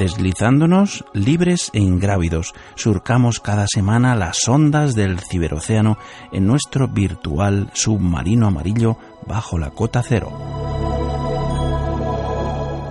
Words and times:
Deslizándonos 0.00 1.04
libres 1.12 1.70
e 1.74 1.78
ingrávidos, 1.78 2.54
surcamos 2.74 3.38
cada 3.38 3.66
semana 3.66 4.16
las 4.16 4.48
ondas 4.48 4.94
del 4.94 5.20
ciberocéano 5.20 5.98
en 6.32 6.46
nuestro 6.46 6.88
virtual 6.88 7.68
submarino 7.74 8.46
amarillo 8.46 8.96
bajo 9.26 9.58
la 9.58 9.72
cota 9.72 10.02
cero. 10.02 10.32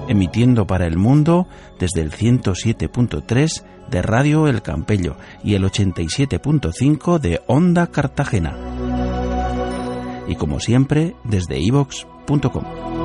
Emitiendo 0.08 0.68
para 0.68 0.86
el 0.86 0.98
mundo 0.98 1.48
desde 1.80 2.02
el 2.02 2.12
107.3 2.12 3.64
de 3.90 4.02
Radio 4.04 4.48
El 4.48 4.62
Campello 4.62 5.16
y 5.44 5.56
el 5.56 5.64
87.5 5.64 7.18
de 7.18 7.42
Onda 7.48 7.88
Cartagena. 7.88 8.56
Y 10.28 10.36
como 10.36 10.60
siempre, 10.60 11.16
desde 11.24 11.60
ivox.com. 11.60 12.99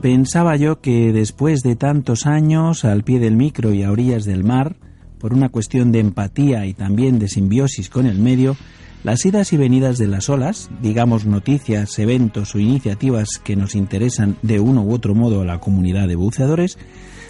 Pensaba 0.00 0.56
yo 0.56 0.80
que 0.80 1.12
después 1.12 1.62
de 1.62 1.74
tantos 1.74 2.26
años 2.26 2.84
al 2.84 3.02
pie 3.02 3.18
del 3.18 3.36
micro 3.36 3.72
y 3.72 3.82
a 3.82 3.90
orillas 3.90 4.24
del 4.24 4.44
mar, 4.44 4.76
por 5.18 5.32
una 5.32 5.48
cuestión 5.48 5.90
de 5.90 6.00
empatía 6.00 6.66
y 6.66 6.74
también 6.74 7.18
de 7.18 7.28
simbiosis 7.28 7.88
con 7.88 8.06
el 8.06 8.18
medio, 8.18 8.56
las 9.04 9.24
idas 9.24 9.52
y 9.52 9.56
venidas 9.56 9.98
de 9.98 10.06
las 10.06 10.28
olas, 10.28 10.68
digamos 10.82 11.24
noticias, 11.24 11.98
eventos 11.98 12.54
o 12.54 12.58
iniciativas 12.58 13.38
que 13.42 13.56
nos 13.56 13.74
interesan 13.74 14.36
de 14.42 14.60
uno 14.60 14.82
u 14.82 14.92
otro 14.92 15.14
modo 15.14 15.40
a 15.40 15.44
la 15.46 15.60
comunidad 15.60 16.08
de 16.08 16.16
buceadores, 16.16 16.78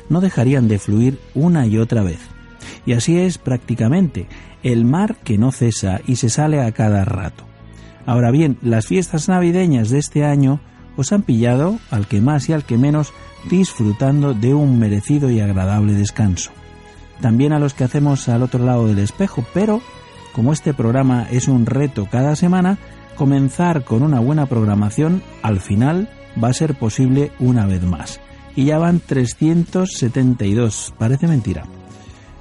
no 0.09 0.21
dejarían 0.21 0.69
de 0.69 0.79
fluir 0.79 1.19
una 1.35 1.67
y 1.67 1.79
otra 1.79 2.03
vez. 2.03 2.19
Y 2.85 2.95
así 2.95 3.19
es 3.19 3.39
prácticamente, 3.39 4.27
el 4.63 4.85
mar 4.85 5.17
que 5.23 5.39
no 5.39 5.53
cesa 5.53 6.01
y 6.07 6.17
se 6.17 6.31
sale 6.31 6.61
a 6.61 6.73
cada 6.73 7.05
rato. 7.05 7.45
Ahora 8.07 8.31
bien, 8.31 8.59
las 8.63 8.87
fiestas 8.87 9.29
navideñas 9.29 9.91
de 9.91 9.99
este 9.99 10.25
año 10.25 10.61
os 10.97 11.13
han 11.13 11.23
pillado, 11.23 11.79
al 11.91 12.07
que 12.07 12.21
más 12.21 12.49
y 12.49 12.53
al 12.53 12.65
que 12.65 12.79
menos, 12.79 13.13
disfrutando 13.49 14.35
de 14.35 14.55
un 14.55 14.79
merecido 14.79 15.31
y 15.31 15.41
agradable 15.41 15.93
descanso. 15.93 16.51
También 17.21 17.53
a 17.53 17.59
los 17.59 17.75
que 17.75 17.85
hacemos 17.85 18.29
al 18.29 18.43
otro 18.43 18.65
lado 18.65 18.87
del 18.87 18.99
espejo, 18.99 19.45
pero 19.55 19.81
como 20.37 20.53
este 20.53 20.75
programa 20.75 21.27
es 21.31 21.49
un 21.49 21.65
reto 21.65 22.07
cada 22.11 22.37
semana, 22.37 22.77
comenzar 23.17 23.85
con 23.85 24.03
una 24.03 24.21
buena 24.21 24.45
programación 24.45 25.23
al 25.43 25.61
final 25.61 26.11
va 26.43 26.49
a 26.49 26.53
ser 26.53 26.75
posible 26.75 27.33
una 27.39 27.67
vez 27.67 27.83
más. 27.83 28.21
Y 28.55 28.67
ya 28.67 28.77
van 28.79 29.01
372, 29.01 30.93
parece 30.99 31.27
mentira. 31.27 31.65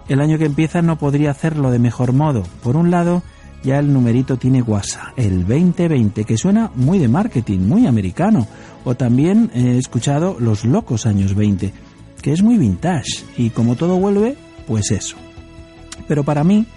El 0.10 0.20
año 0.20 0.38
que 0.38 0.46
empieza 0.46 0.82
no 0.82 0.98
podría 0.98 1.32
hacerlo 1.32 1.72
de 1.72 1.80
mejor 1.80 2.12
modo. 2.12 2.44
Por 2.62 2.76
un 2.76 2.92
lado, 2.92 3.24
ya 3.66 3.80
el 3.80 3.92
numerito 3.92 4.38
tiene 4.38 4.62
guasa, 4.62 5.12
el 5.18 5.40
2020, 5.40 6.24
que 6.24 6.38
suena 6.38 6.72
muy 6.76 7.00
de 7.00 7.08
marketing, 7.08 7.62
muy 7.62 7.88
americano. 7.88 8.48
O 8.86 8.96
también 8.96 9.50
he 9.56 9.78
escuchado 9.78 10.38
los 10.40 10.66
locos 10.66 11.08
años 11.08 11.34
20, 11.34 11.74
que 12.22 12.31
es 12.31 12.44
muy 12.44 12.58
vintage 12.59 13.24
y 13.38 13.50
como 13.50 13.75
todo 13.75 13.98
vuelve, 13.98 14.38
pues 14.68 14.92
eso. 14.92 15.18
Pero 16.08 16.24
para 16.24 16.44
mí, 16.44 16.68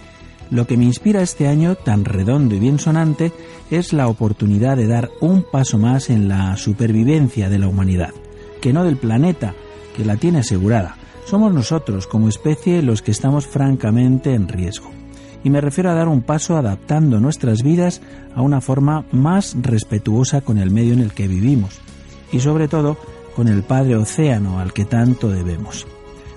lo 0.49 0.65
que 0.65 0.77
me 0.77 0.85
inspira 0.85 1.21
este 1.21 1.47
año 1.47 1.75
tan 1.75 2.05
redondo 2.05 2.55
y 2.55 2.59
bien 2.59 2.79
sonante 2.79 3.31
es 3.69 3.93
la 3.93 4.07
oportunidad 4.07 4.75
de 4.75 4.87
dar 4.87 5.11
un 5.21 5.45
paso 5.49 5.77
más 5.77 6.09
en 6.09 6.27
la 6.27 6.57
supervivencia 6.57 7.49
de 7.49 7.59
la 7.59 7.67
humanidad, 7.67 8.15
que 8.61 8.73
no 8.73 8.83
del 8.83 8.97
planeta, 8.97 9.53
que 9.95 10.05
la 10.05 10.17
tiene 10.17 10.39
asegurada. 10.39 10.97
Somos 11.25 11.53
nosotros 11.53 12.07
como 12.07 12.29
especie 12.29 12.81
los 12.81 13.03
que 13.03 13.11
estamos 13.11 13.45
francamente 13.45 14.33
en 14.33 14.47
riesgo 14.47 14.98
y 15.43 15.49
me 15.49 15.61
refiero 15.61 15.89
a 15.89 15.95
dar 15.95 16.07
un 16.07 16.21
paso 16.21 16.57
adaptando 16.57 17.19
nuestras 17.19 17.63
vidas 17.63 18.01
a 18.35 18.41
una 18.41 18.61
forma 18.61 19.05
más 19.11 19.55
respetuosa 19.61 20.41
con 20.41 20.57
el 20.57 20.71
medio 20.71 20.93
en 20.93 20.99
el 20.99 21.13
que 21.13 21.27
vivimos 21.27 21.79
y 22.31 22.39
sobre 22.39 22.67
todo 22.67 22.97
con 23.35 23.47
el 23.47 23.63
Padre 23.63 23.95
Océano 23.95 24.59
al 24.59 24.73
que 24.73 24.85
tanto 24.85 25.29
debemos. 25.29 25.87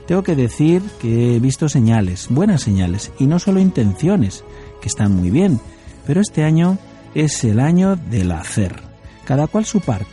Tengo 0.07 0.23
que 0.23 0.37
decir 0.37 0.83
que 1.01 1.37
he 1.37 1.41
visto 1.41 1.69
señales, 1.69 2.29
buenas 2.29 2.63
señales, 2.63 3.13
y 3.19 3.27
no 3.27 3.39
solo 3.39 3.61
intenciones, 3.61 4.45
que 4.81 4.89
están 4.89 5.15
muy 5.15 5.31
bien, 5.31 5.61
pero 6.07 6.21
este 6.21 6.45
año 6.45 6.79
es 7.15 7.45
el 7.45 7.61
año 7.61 7.97
del 7.97 8.33
hacer, 8.33 8.81
cada 9.25 9.47
cual 9.47 9.65
su 9.65 9.81
parte. 9.81 10.07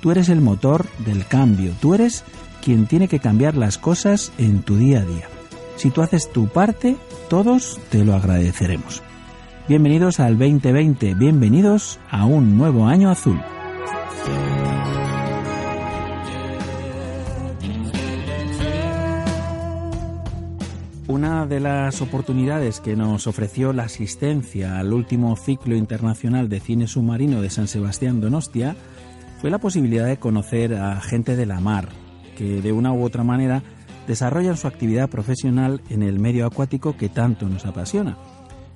Tú 0.00 0.10
eres 0.10 0.28
el 0.28 0.40
motor 0.40 0.86
del 1.04 1.26
cambio, 1.26 1.72
tú 1.80 1.94
eres 1.94 2.24
quien 2.62 2.86
tiene 2.86 3.08
que 3.08 3.18
cambiar 3.20 3.56
las 3.56 3.76
cosas 3.76 4.32
en 4.38 4.62
tu 4.62 4.76
día 4.76 5.00
a 5.00 5.04
día. 5.04 5.33
Si 5.76 5.90
tú 5.90 6.02
haces 6.02 6.30
tu 6.30 6.48
parte, 6.48 6.96
todos 7.28 7.78
te 7.90 8.04
lo 8.04 8.14
agradeceremos. 8.14 9.02
Bienvenidos 9.68 10.20
al 10.20 10.38
2020, 10.38 11.14
bienvenidos 11.14 11.98
a 12.10 12.26
un 12.26 12.56
nuevo 12.56 12.86
año 12.86 13.10
azul. 13.10 13.40
Una 21.08 21.46
de 21.46 21.60
las 21.60 22.00
oportunidades 22.02 22.80
que 22.80 22.96
nos 22.96 23.26
ofreció 23.26 23.72
la 23.72 23.84
asistencia 23.84 24.78
al 24.78 24.92
último 24.92 25.36
ciclo 25.36 25.76
internacional 25.76 26.48
de 26.48 26.60
cine 26.60 26.86
submarino 26.86 27.40
de 27.40 27.50
San 27.50 27.68
Sebastián 27.68 28.20
Donostia 28.20 28.74
fue 29.40 29.50
la 29.50 29.58
posibilidad 29.58 30.06
de 30.06 30.18
conocer 30.18 30.74
a 30.74 31.00
gente 31.00 31.36
de 31.36 31.46
la 31.46 31.60
mar, 31.60 31.88
que 32.36 32.62
de 32.62 32.72
una 32.72 32.92
u 32.92 33.04
otra 33.04 33.24
manera 33.24 33.62
desarrollan 34.06 34.56
su 34.56 34.66
actividad 34.66 35.08
profesional 35.08 35.80
en 35.90 36.02
el 36.02 36.18
medio 36.18 36.46
acuático 36.46 36.96
que 36.96 37.08
tanto 37.08 37.48
nos 37.48 37.66
apasiona, 37.66 38.16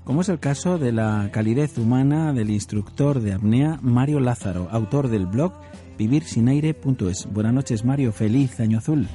como 0.05 0.23
es 0.23 0.29
el 0.29 0.39
caso 0.39 0.79
de 0.79 0.93
la 0.93 1.29
calidez 1.33 1.77
humana 1.77 2.33
del 2.33 2.51
instructor 2.51 3.21
de 3.21 3.35
apnea 3.35 3.79
Mario 3.83 4.21
Lázaro, 4.21 4.69
autor 4.71 5.09
del 5.09 5.27
blog 5.27 5.53
vivirsinaire.es. 5.99 7.27
Buenas 7.33 7.53
noches 7.53 7.85
Mario, 7.85 8.13
feliz 8.13 8.59
año 8.61 8.79
azul. 8.79 9.07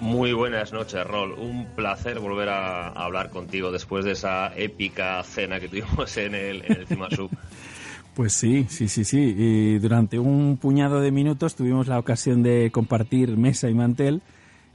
Muy 0.00 0.32
buenas 0.32 0.72
noches, 0.72 1.06
Rol. 1.06 1.32
Un 1.32 1.66
placer 1.76 2.18
volver 2.18 2.48
a, 2.48 2.88
hablar 2.88 3.30
contigo 3.30 3.70
después 3.70 4.04
de 4.04 4.12
esa 4.12 4.52
épica 4.56 5.22
cena 5.22 5.60
que 5.60 5.68
tuvimos 5.68 6.16
en 6.16 6.34
el, 6.34 6.62
en 6.64 6.72
el 6.72 6.86
Pues 8.14 8.32
sí, 8.34 8.66
sí, 8.68 8.88
sí, 8.88 9.04
sí. 9.04 9.34
Y 9.36 9.78
durante 9.78 10.18
un 10.18 10.56
puñado 10.56 11.00
de 11.00 11.10
minutos 11.10 11.56
tuvimos 11.56 11.88
la 11.88 11.98
ocasión 11.98 12.42
de 12.42 12.70
compartir 12.70 13.36
mesa 13.36 13.68
y 13.68 13.74
mantel 13.74 14.22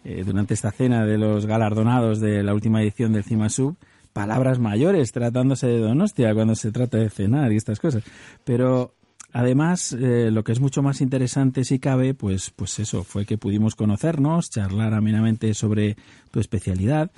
eh, 0.03 0.23
durante 0.25 0.53
esta 0.53 0.71
cena 0.71 1.05
de 1.05 1.17
los 1.17 1.45
galardonados 1.45 2.19
de 2.19 2.43
la 2.43 2.53
última 2.53 2.81
edición 2.81 3.13
del 3.13 3.23
CIMASUB, 3.23 3.75
palabras 4.13 4.59
mayores 4.59 5.11
tratándose 5.11 5.67
de 5.67 5.79
Donostia 5.79 6.33
cuando 6.33 6.55
se 6.55 6.71
trata 6.71 6.97
de 6.97 7.09
cenar 7.09 7.51
y 7.51 7.57
estas 7.57 7.79
cosas. 7.79 8.03
Pero 8.43 8.93
Además, 9.31 9.93
eh, 9.93 10.31
lo 10.31 10.43
que 10.43 10.51
es 10.51 10.59
mucho 10.59 10.81
más 10.81 11.01
interesante 11.01 11.63
si 11.63 11.77
cabe, 11.77 12.15
pues, 12.15 12.49
pues 12.49 12.79
eso, 12.79 13.03
fue 13.03 13.25
que 13.25 13.37
pudimos 13.37 13.75
conocernos, 13.75 14.49
charlar 14.49 14.95
amenamente 14.95 15.53
sobre 15.53 15.97
tu 16.31 16.39
especialidad. 16.39 17.11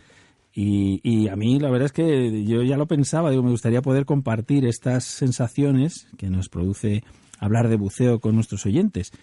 Y, 0.54 1.00
y, 1.04 1.30
a 1.30 1.38
mí 1.38 1.60
la 1.60 1.69
verdad 1.69 1.86
es 1.86 1.92
que 1.94 2.44
yo 2.44 2.63
ya 2.63 2.75
lo 2.75 2.86
pensaba, 2.86 3.30
digo, 3.31 3.44
me 3.44 3.51
gustaría 3.51 3.81
poder 3.81 4.06
compartir 4.06 4.66
estas 4.66 5.06
sensaciones 5.06 6.07
que 6.18 6.30
nos 6.30 6.50
produce 6.50 7.06
hablar 7.39 7.69
de 7.69 7.77
buceo 7.77 8.19
con 8.19 8.36
nuestros 8.36 8.66
oyentes. 8.66 9.13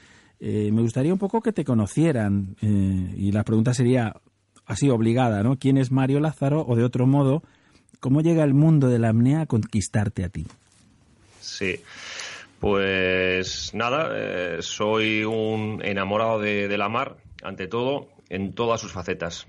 Eh, 0.40 0.70
me 0.72 0.82
gustaría 0.82 1.12
un 1.12 1.18
poco 1.18 1.40
que 1.40 1.52
te 1.52 1.64
conocieran 1.64 2.56
eh, 2.62 3.14
y 3.16 3.32
la 3.32 3.42
pregunta 3.42 3.74
sería 3.74 4.14
así 4.66 4.88
obligada, 4.88 5.42
¿no? 5.42 5.58
¿Quién 5.58 5.78
es 5.78 5.90
Mario 5.90 6.20
Lázaro 6.20 6.64
o 6.66 6.76
de 6.76 6.84
otro 6.84 7.06
modo, 7.06 7.42
cómo 8.00 8.20
llega 8.20 8.44
el 8.44 8.54
mundo 8.54 8.88
de 8.88 8.98
la 8.98 9.08
apnea 9.08 9.42
a 9.42 9.46
conquistarte 9.46 10.24
a 10.24 10.28
ti? 10.28 10.46
Sí. 11.40 11.80
Pues 12.60 13.72
nada, 13.74 14.10
eh, 14.14 14.58
soy 14.60 15.24
un 15.24 15.80
enamorado 15.84 16.40
de, 16.40 16.76
la 16.76 16.88
mar, 16.88 17.16
ante 17.42 17.66
todo, 17.66 18.08
en 18.28 18.52
todas 18.52 18.80
sus 18.80 18.92
facetas. 18.92 19.46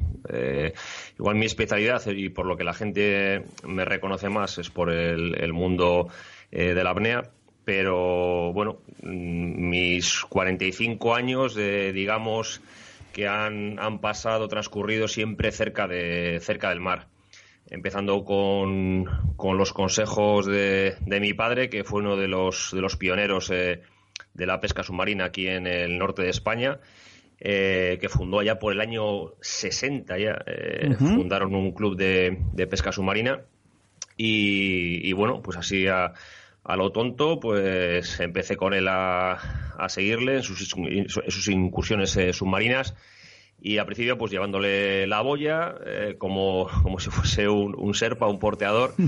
Igual 1.17 1.35
mi 1.35 1.45
especialidad 1.45 2.05
y 2.07 2.29
por 2.29 2.45
lo 2.45 2.55
que 2.55 2.63
la 2.63 2.73
gente 2.73 3.43
me 3.67 3.83
reconoce 3.83 4.29
más 4.29 4.59
es 4.59 4.69
por 4.69 4.91
el, 4.91 5.53
mundo 5.53 6.07
de 6.51 6.83
la 6.83 6.91
apnea, 6.91 7.31
pero 7.69 8.51
bueno, 8.51 8.79
mm, 9.03 9.69
mis 9.69 10.21
45 10.27 11.13
años, 11.13 11.53
de, 11.53 11.93
digamos, 11.93 12.61
que 13.13 13.27
han, 13.27 13.77
han 13.77 13.99
pasado, 13.99 14.47
transcurrido 14.47 15.07
siempre 15.07 15.51
cerca, 15.51 15.87
de, 15.87 16.39
cerca 16.41 16.69
del 16.69 16.79
mar. 16.79 17.09
Empezando 17.69 18.25
con, 18.25 19.05
con 19.35 19.59
los 19.59 19.71
consejos 19.71 20.47
de, 20.47 20.95
de, 21.01 21.19
mi 21.19 21.35
padre, 21.35 21.69
que 21.69 21.83
fue 21.83 21.99
uno 21.99 22.17
de 22.17 22.27
los, 22.27 22.71
de 22.73 22.81
los 22.81 22.97
pioneros 22.97 23.51
eh, 23.51 23.83
de 24.33 24.45
la 24.47 24.59
pesca 24.59 24.81
submarina 24.81 25.25
aquí 25.25 25.47
en 25.47 25.67
el 25.67 25.99
norte 25.99 26.23
de 26.23 26.29
España, 26.29 26.79
eh, 27.39 27.99
que 28.01 28.09
fundó 28.09 28.39
allá 28.39 28.57
por 28.57 28.73
el 28.73 28.81
año 28.81 29.35
60 29.41 30.17
ya, 30.17 30.41
eh, 30.47 30.95
fundaron 30.97 31.53
un 31.53 31.71
club 31.73 31.95
de, 31.95 32.35
de 32.51 32.65
pesca 32.65 32.91
submarina 32.91 33.41
y, 34.17 35.07
y, 35.07 35.13
bueno, 35.13 35.43
pues 35.43 35.55
así 35.55 35.85
a, 36.63 36.75
lo 36.75 36.91
tonto, 36.91 37.39
pues 37.39 38.19
empecé 38.19 38.55
con 38.57 38.73
él 38.73 38.87
a, 38.87 39.33
a 39.77 39.89
seguirle 39.89 40.37
en 40.37 40.43
sus, 40.43 40.75
en 40.75 41.09
sus 41.09 41.47
incursiones 41.47 42.17
submarinas 42.31 42.95
y 43.61 43.77
al 43.77 43.85
principio 43.85 44.17
pues 44.17 44.31
llevándole 44.31 45.05
la 45.07 45.21
boya 45.21 45.75
eh, 45.85 46.15
como, 46.17 46.67
como 46.83 46.99
si 46.99 47.09
fuese 47.09 47.47
un, 47.49 47.75
un 47.77 47.93
serpa, 47.93 48.27
un 48.27 48.39
porteador. 48.39 48.93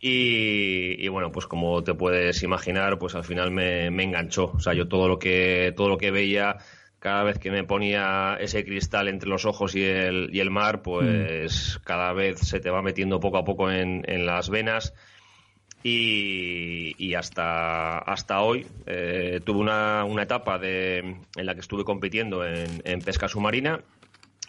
Y, 0.00 1.02
y, 1.04 1.08
bueno 1.08 1.32
pues 1.32 1.46
como 1.46 1.82
te 1.82 1.94
puedes 1.94 2.42
imaginar 2.42 2.98
pues 2.98 3.14
al 3.14 3.24
final 3.24 3.50
me, 3.50 3.90
me, 3.90 4.04
enganchó. 4.04 4.52
O 4.54 4.60
sea 4.60 4.74
yo 4.74 4.88
todo 4.88 5.08
lo 5.08 5.18
que 5.18 5.72
todo 5.76 5.88
lo 5.88 5.96
que 5.96 6.10
veía 6.10 6.58
cada 6.98 7.22
vez 7.22 7.38
que 7.38 7.50
me 7.50 7.64
ponía 7.64 8.36
ese 8.38 8.64
cristal 8.64 9.08
entre 9.08 9.28
los 9.28 9.46
ojos 9.46 9.74
y 9.74 9.82
el, 9.84 10.28
y 10.32 10.40
el 10.40 10.50
mar 10.50 10.82
pues 10.82 11.78
mm. 11.78 11.84
cada 11.84 12.12
vez 12.12 12.40
se 12.40 12.60
te 12.60 12.70
va 12.70 12.82
metiendo 12.82 13.20
poco 13.20 13.38
a 13.38 13.44
poco 13.44 13.70
en, 13.70 14.02
en 14.06 14.26
las 14.26 14.50
venas 14.50 14.94
y, 15.86 17.14
hasta, 17.14 17.98
hasta 17.98 18.40
hoy 18.40 18.66
eh, 18.86 19.40
tuve 19.44 19.60
una, 19.60 20.04
una 20.04 20.22
etapa 20.22 20.58
de, 20.58 20.98
en 20.98 21.46
la 21.46 21.54
que 21.54 21.60
estuve 21.60 21.84
compitiendo 21.84 22.44
en, 22.44 23.00
pesca 23.00 23.28
submarina 23.28 23.80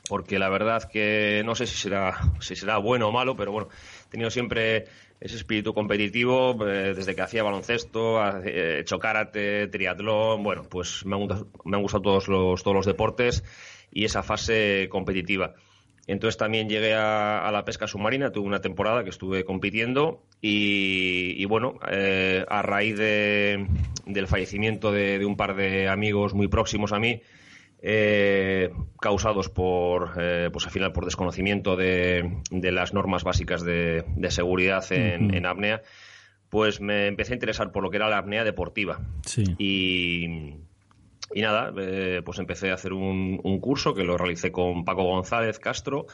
porque 0.08 0.40
la 0.40 0.50
verdad 0.50 0.84
que 0.90 1.42
no 1.46 1.56
sé 1.56 1.68
si 1.68 1.76
será, 1.76 2.18
si 2.40 2.56
será 2.56 2.78
bueno 2.78 3.10
o 3.10 3.12
malo, 3.12 3.36
pero 3.36 3.52
bueno, 3.52 3.68
he 4.06 4.10
tenido 4.10 4.30
siempre 4.30 4.86
ese 5.20 5.36
espíritu 5.36 5.74
competitivo 5.74 6.56
eh, 6.68 6.94
desde 6.94 7.16
que 7.16 7.22
hacía 7.22 7.44
baloncesto, 7.44 8.24
he 8.46 8.80
hecho 8.80 9.00
karate, 9.00 9.68
triatlón, 9.68 10.44
bueno, 10.44 10.64
pues 10.70 11.06
me 11.06 11.16
han, 11.16 11.28
me 11.66 11.76
han 11.76 11.82
gustado 11.82 12.04
todos 12.04 12.28
los, 12.28 12.64
todos 12.64 12.76
los 12.76 12.86
deportes 12.86 13.44
y 13.92 14.06
esa 14.06 14.24
fase 14.24 14.88
competitiva. 14.90 15.56
Entonces 16.08 16.38
también 16.38 16.70
llegué 16.70 16.94
a, 16.94 17.48
a, 17.48 17.52
la 17.52 17.66
pesca 17.66 17.88
submarina, 17.88 18.32
tuve 18.32 18.46
una 18.46 18.62
temporada 18.62 19.04
que 19.04 19.10
estuve 19.10 19.44
compitiendo 19.44 20.24
y, 20.40 21.34
y 21.42 21.46
bueno, 21.46 21.80
eh, 21.90 22.46
a 22.48 22.62
raíz 22.62 22.96
de, 22.98 23.66
del 24.06 24.28
fallecimiento 24.28 24.92
de, 24.92 25.18
de, 25.18 25.26
un 25.26 25.36
par 25.36 25.56
de 25.56 25.90
amigos 25.90 26.36
muy 26.36 26.48
próximos 26.48 26.94
a 26.94 27.00
mí, 27.00 27.22
eh, 27.82 28.72
causados 29.00 29.50
por, 29.50 30.14
eh, 30.20 30.50
pues 30.52 30.66
al 30.66 30.72
final 30.72 30.92
por 30.92 31.06
desconocimiento 31.06 31.76
de, 31.76 32.40
de 32.52 32.72
las 32.72 32.94
normas 32.94 33.24
básicas 33.24 33.64
de, 33.64 34.04
seguridad 34.30 34.84
en, 34.92 35.26
uh 35.26 35.28
-huh. 35.30 35.38
en, 35.38 35.46
apnea, 35.46 35.82
pues 36.50 36.82
me 36.82 37.08
empecé 37.08 37.34
a 37.34 37.36
interesar 37.36 37.72
por 37.72 37.84
lo 37.84 37.90
que 37.90 37.98
era 37.98 38.10
la 38.10 38.20
apnea 38.20 38.44
deportiva. 38.44 39.02
Sí. 39.24 39.44
Y, 39.58 40.56
y 41.34 41.42
nada, 41.42 41.74
eh, 41.78 42.22
pues 42.24 42.40
empecé 42.40 42.72
a 42.72 42.76
hacer 42.76 42.94
un, 42.94 43.40
un, 43.44 43.60
curso 43.60 43.94
que 43.94 44.04
lo 44.04 44.18
realicé 44.18 44.52
con 44.52 44.86
Paco 44.86 45.04
González 45.04 45.60
Castro, 45.60 46.06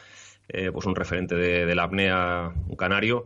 eh, 0.47 0.71
pues 0.71 0.85
un 0.85 0.95
referente 0.95 1.35
de, 1.35 1.75
la 1.75 1.83
apnea, 1.83 2.53
un 2.67 2.75
canario, 2.75 3.25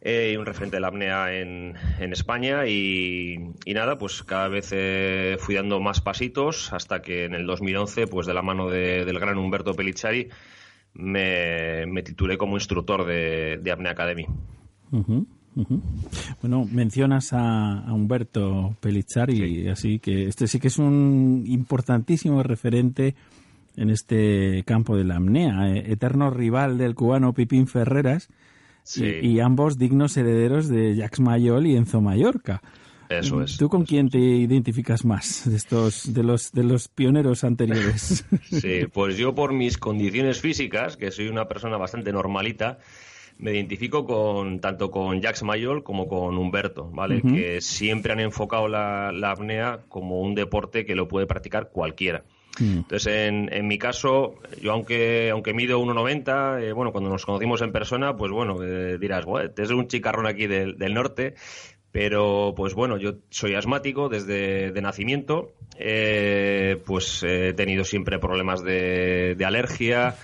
eh, 0.00 0.32
y 0.34 0.36
un 0.36 0.46
referente 0.46 0.76
de 0.76 0.80
la 0.80 0.88
apnea 0.88 1.34
en, 1.34 1.74
en 1.98 2.12
España. 2.12 2.66
Y, 2.66 3.36
y, 3.64 3.74
nada, 3.74 3.98
pues 3.98 4.22
cada 4.22 4.48
vez 4.48 4.70
eh, 4.72 5.36
fui 5.38 5.54
dando 5.54 5.80
más 5.80 6.00
pasitos 6.00 6.72
hasta 6.72 7.02
que 7.02 7.24
en 7.24 7.34
el 7.34 7.46
2011, 7.46 8.06
pues 8.06 8.26
de 8.26 8.34
la 8.34 8.42
mano 8.42 8.68
de, 8.68 9.04
del 9.04 9.18
gran 9.18 9.38
Humberto 9.38 9.74
Pellizzari, 9.74 10.28
me, 10.94 11.86
me 11.86 12.02
titulé 12.02 12.36
como 12.36 12.56
instructor 12.56 13.04
de, 13.04 13.58
de 13.62 13.72
Apnea 13.72 13.92
Academy. 13.92 14.26
Uh. 14.90 15.24
Uh 15.54 15.64
-huh. 15.64 15.80
Bueno, 16.40 16.66
mencionas 16.70 17.32
a, 17.32 17.80
a 17.80 17.92
Humberto 17.92 18.74
Pellizzari, 18.80 19.36
sí. 19.36 19.68
así 19.68 19.98
que 19.98 20.26
este 20.26 20.46
sí 20.46 20.58
que 20.58 20.68
es 20.68 20.78
un 20.78 21.44
importantísimo 21.46 22.42
referente 22.42 23.14
en 23.76 23.90
este 23.90 24.62
campo 24.64 24.96
de 24.96 25.04
la 25.04 25.16
apnea, 25.16 25.70
eh, 25.74 25.92
eterno 25.92 26.30
rival 26.30 26.78
del 26.78 26.94
cubano 26.94 27.32
Pipín 27.32 27.66
Ferreras 27.66 28.28
sí. 28.82 29.04
y, 29.04 29.28
y, 29.28 29.40
ambos 29.40 29.78
dignos 29.78 30.16
herederos 30.16 30.68
de 30.68 30.96
Jacques 30.96 31.20
Mayol 31.20 31.66
y 31.66 31.76
Enzo 31.76 32.00
Mallorca. 32.00 32.62
Eso 33.18 33.42
es. 33.42 33.56
¿Tú 33.56 33.68
con 33.68 33.84
quién 33.84 34.08
te 34.08 34.18
identificas 34.18 35.04
más 35.04 35.48
de 35.48 35.56
estos 35.56 36.12
de 36.12 36.22
los 36.22 36.52
de 36.52 36.64
los 36.64 36.88
pioneros 36.88 37.44
anteriores? 37.44 38.24
sí, 38.50 38.86
pues 38.92 39.16
yo 39.16 39.34
por 39.34 39.52
mis 39.52 39.78
condiciones 39.78 40.40
físicas, 40.40 40.96
que 40.96 41.10
soy 41.10 41.28
una 41.28 41.46
persona 41.46 41.76
bastante 41.76 42.12
normalita, 42.12 42.78
me 43.38 43.52
identifico 43.52 44.04
con 44.04 44.60
tanto 44.60 44.90
con 44.90 45.20
Jacques 45.20 45.42
Mayol 45.42 45.82
como 45.82 46.06
con 46.06 46.36
Humberto, 46.38 46.88
¿vale? 46.92 47.16
Uh 47.16 47.28
-huh. 47.28 47.34
Que 47.34 47.60
siempre 47.60 48.12
han 48.12 48.20
enfocado 48.20 48.68
la, 48.68 49.12
la, 49.12 49.32
apnea 49.32 49.80
como 49.88 50.20
un 50.20 50.34
deporte 50.34 50.84
que 50.84 50.94
lo 50.94 51.08
puede 51.08 51.26
practicar 51.26 51.70
cualquiera. 51.70 52.22
Uh 52.60 52.82
Entonces, 52.82 53.06
en, 53.06 53.52
en, 53.52 53.66
mi 53.66 53.78
caso, 53.78 54.34
yo 54.60 54.72
aunque 54.72 55.30
aunque 55.30 55.54
mido 55.54 55.80
1,90, 55.80 56.62
eh, 56.62 56.72
bueno, 56.72 56.92
cuando 56.92 57.10
nos 57.10 57.24
conocimos 57.24 57.62
en 57.62 57.72
persona, 57.72 58.14
pues 58.14 58.30
bueno, 58.30 58.62
eh, 58.62 58.98
dirás, 58.98 59.24
bueno, 59.24 59.50
es 59.56 59.70
un 59.70 59.88
chicarrón 59.88 60.26
aquí 60.26 60.46
del, 60.46 60.76
del, 60.76 60.92
norte, 60.92 61.34
pero 61.92 62.52
pues 62.54 62.74
bueno, 62.74 62.98
yo 62.98 63.14
soy 63.30 63.54
asmático 63.54 64.08
desde 64.08 64.70
de 64.70 64.82
nacimiento, 64.82 65.52
eh, 65.78 66.76
pues 66.84 67.22
he 67.22 67.54
tenido 67.54 67.84
siempre 67.84 68.18
problemas 68.18 68.62
de, 68.62 69.34
de 69.34 69.44
alergia, 69.44 70.16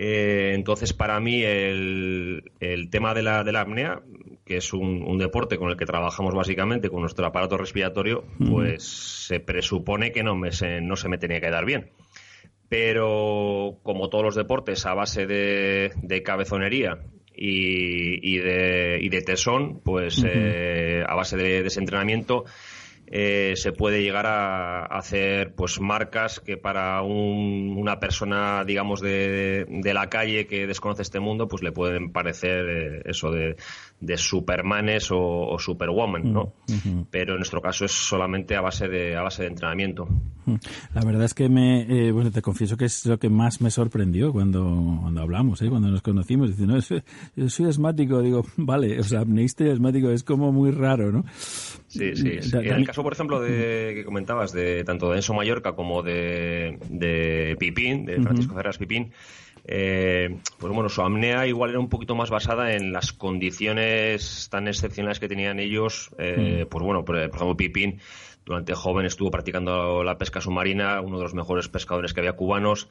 eh, 0.00 0.52
entonces, 0.54 0.92
para 0.92 1.18
mí, 1.18 1.42
el, 1.42 2.52
el 2.60 2.88
tema 2.88 3.14
de 3.14 3.22
la, 3.24 3.42
de 3.42 3.50
la, 3.50 3.62
apnea, 3.62 4.00
que 4.44 4.58
es 4.58 4.72
un, 4.72 5.02
un, 5.02 5.18
deporte 5.18 5.58
con 5.58 5.70
el 5.70 5.76
que 5.76 5.86
trabajamos 5.86 6.36
básicamente 6.36 6.88
con 6.88 7.00
nuestro 7.00 7.26
aparato 7.26 7.56
respiratorio, 7.56 8.22
pues 8.48 8.84
se 8.84 9.40
presupone 9.40 10.12
que 10.12 10.22
no, 10.22 10.36
me, 10.36 10.52
se, 10.52 10.80
no 10.80 10.94
se 10.94 11.08
me 11.08 11.18
tenía 11.18 11.40
que 11.40 11.50
dar 11.50 11.64
bien. 11.64 11.90
Pero, 12.68 13.80
como 13.82 14.08
todos 14.08 14.24
los 14.24 14.34
deportes, 14.36 14.86
a 14.86 14.94
base 14.94 15.26
de, 15.26 15.90
de 16.00 16.22
cabezonería 16.22 17.00
y, 17.34 18.36
y, 18.36 18.38
de, 18.38 19.00
y, 19.02 19.08
de, 19.08 19.22
tesón, 19.22 19.80
pues 19.80 20.22
eh, 20.24 21.02
a 21.08 21.16
base 21.16 21.36
de, 21.36 21.62
de 21.62 21.66
ese 21.66 21.80
entrenamiento, 21.80 22.44
eh, 23.10 23.54
se 23.56 23.72
puede 23.72 24.02
llegar 24.02 24.26
a, 24.26 24.84
hacer 24.84 25.54
pues 25.54 25.80
marcas 25.80 26.40
que 26.40 26.56
para 26.56 27.02
un, 27.02 27.74
una 27.76 27.98
persona 27.98 28.64
digamos 28.64 29.00
de, 29.00 29.66
de, 29.68 29.94
la 29.94 30.08
calle 30.08 30.46
que 30.46 30.66
desconoce 30.66 31.02
este 31.02 31.20
mundo 31.20 31.48
pues 31.48 31.62
le 31.62 31.72
pueden 31.72 32.12
parecer 32.12 32.68
eh, 32.68 33.02
eso 33.06 33.30
de, 33.30 33.56
de 34.00 34.16
supermanes 34.18 35.10
o, 35.10 35.18
o 35.18 35.58
superwoman 35.58 36.32
no 36.32 36.42
uh 36.42 36.52
-huh. 36.68 37.06
pero 37.10 37.32
en 37.32 37.38
nuestro 37.38 37.62
caso 37.62 37.84
es 37.84 37.92
solamente 37.92 38.56
a 38.56 38.60
base 38.60 38.88
de 38.88 39.16
a 39.16 39.22
base 39.22 39.42
de 39.42 39.48
entrenamiento. 39.48 40.08
La 40.94 41.02
verdad 41.02 41.24
es 41.24 41.34
que 41.34 41.48
me 41.48 41.82
eh, 41.82 42.12
bueno 42.12 42.30
te 42.30 42.42
confieso 42.42 42.76
que 42.76 42.86
es 42.86 43.06
lo 43.06 43.18
que 43.18 43.28
más 43.28 43.60
me 43.60 43.70
sorprendió 43.70 44.32
cuando 44.32 44.98
cuando 45.02 45.20
hablamos 45.20 45.60
cuando 45.68 45.88
nos 45.88 46.02
conocimos 46.02 46.50
dice 46.50 46.66
no 46.66 46.78
yo 47.36 47.48
soy 47.48 47.66
asmático 47.66 48.20
digo 48.22 48.44
vale 48.56 48.98
o 49.00 49.02
sea 49.02 49.24
y 49.28 49.68
asmático 49.68 50.10
es 50.10 50.22
como 50.22 50.52
muy 50.52 50.70
raro 50.70 51.12
no 51.12 51.24
sí 51.88 52.14
sí, 52.14 52.42
sí. 52.42 52.56
en 52.56 52.74
el 52.74 52.86
caso 52.86 53.02
por 53.02 53.12
ejemplo 53.12 53.40
de 53.40 53.92
que 53.94 54.04
comentabas 54.04 54.52
de 54.52 54.84
tanto 54.84 55.10
de 55.10 55.16
Enzo 55.16 55.34
Mallorca 55.34 55.72
como 55.72 56.02
de, 56.02 56.78
de 56.88 57.56
Pipín 57.58 58.04
de 58.04 58.20
Francisco 58.20 58.52
uh 58.52 58.54
-huh. 58.54 58.58
Ferraz 58.58 58.78
Pipín 58.78 59.12
eh, 59.70 60.38
pues 60.58 60.72
bueno, 60.72 60.88
su 60.88 61.02
apnea 61.02 61.46
igual 61.46 61.70
era 61.70 61.78
un 61.78 61.90
poquito 61.90 62.14
más 62.14 62.30
basada 62.30 62.72
en 62.72 62.90
las 62.90 63.12
condiciones 63.12 64.48
tan 64.50 64.66
excepcionales 64.66 65.20
que 65.20 65.28
tenían 65.28 65.60
ellos. 65.60 66.10
Eh, 66.18 66.64
mm. 66.64 66.68
Pues 66.70 66.84
bueno, 66.84 67.04
por, 67.04 67.18
ejemplo, 67.18 67.54
Pipín 67.54 68.00
durante 68.46 68.74
joven 68.74 69.04
estuvo 69.04 69.30
practicando 69.30 70.02
la 70.02 70.16
pesca 70.16 70.40
submarina, 70.40 71.02
uno 71.02 71.18
de 71.18 71.24
los 71.24 71.34
mejores 71.34 71.68
pescadores 71.68 72.14
que 72.14 72.20
había 72.20 72.32
cubanos. 72.32 72.88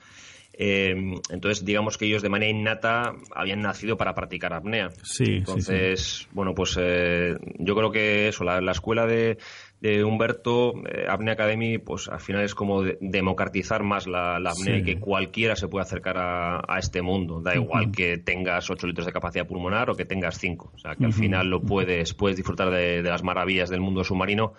Eh, 0.60 0.96
entonces, 1.30 1.64
digamos 1.64 1.98
que 1.98 2.06
ellos 2.06 2.24
de 2.24 2.30
manera 2.30 2.52
innata 2.52 3.14
habían 3.36 3.62
nacido 3.62 3.96
para 3.98 4.16
practicar 4.16 4.54
apnea. 4.54 4.90
Sí, 5.04 5.38
entonces, 5.38 6.28
bueno, 6.32 6.56
pues 6.56 6.76
yo 6.76 7.76
creo 7.76 7.92
que 7.92 8.28
eso, 8.28 8.44
la 8.44 8.72
escuela 8.72 9.06
de, 9.06 9.38
de 9.80 10.04
Humberto, 10.04 10.74
eh, 10.88 11.06
Apnea 11.08 11.34
Academy, 11.34 11.78
pues 11.78 12.08
al 12.08 12.20
final 12.20 12.44
es 12.44 12.56
como 12.56 12.82
democratizar 12.84 13.84
más 13.84 14.08
la, 14.08 14.38
apnea 14.38 14.78
y 14.78 14.84
que 14.84 15.00
cualquiera 15.00 15.56
se 15.56 15.68
puede 15.68 15.84
acercar 15.84 16.18
a, 16.18 16.80
este 16.80 17.02
mundo. 17.02 17.42
Da 17.42 17.56
igual 17.56 17.92
que 17.92 18.18
tengas 18.18 18.70
8 18.70 18.88
litros 18.88 19.06
de 19.06 19.12
capacidad 19.12 19.46
pulmonar 19.46 19.90
o 19.90 19.96
que 19.96 20.06
tengas 20.06 20.38
5. 20.40 20.72
O 20.74 20.80
sea, 20.80 20.96
que 20.96 21.06
al 21.06 21.14
final 21.14 21.48
lo 21.50 21.62
puedes, 21.62 22.14
puedes 22.14 22.38
disfrutar 22.38 22.72
de, 22.72 23.04
las 23.04 23.24
maravillas 23.24 23.70
del 23.70 23.82
mundo 23.82 24.04
submarino. 24.04 24.54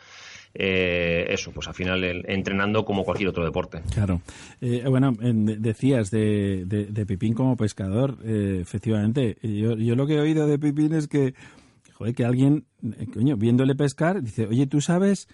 Eh, 0.61 1.27
eso, 1.29 1.53
pues 1.53 1.69
al 1.69 1.75
final 1.75 2.03
entrenando 2.27 2.85
como 2.85 3.05
cualquier 3.05 3.29
otro 3.29 3.45
deporte. 3.45 3.81
Claro. 3.95 4.21
Eh, 4.61 4.83
bueno, 4.89 5.13
decías 5.21 6.11
de, 6.11 6.65
de, 6.67 7.07
Pipín 7.07 7.33
como 7.33 7.57
pescador, 7.57 8.19
efectivamente. 8.25 9.37
Yo, 9.41 9.77
yo 9.77 9.95
lo 9.95 10.07
que 10.07 10.15
he 10.15 10.21
oído 10.21 10.49
de 10.49 10.59
Pipín 10.59 10.95
es 10.95 11.07
que 11.07 11.35
joder, 11.99 12.15
que 12.15 12.25
alguien, 12.25 12.65
eh, 12.83 13.35
viéndole 13.37 13.75
pescar, 13.75 14.23
dice, 14.23 14.47
oye, 14.47 14.67
¿tú 14.67 14.81
sabes 14.81 15.29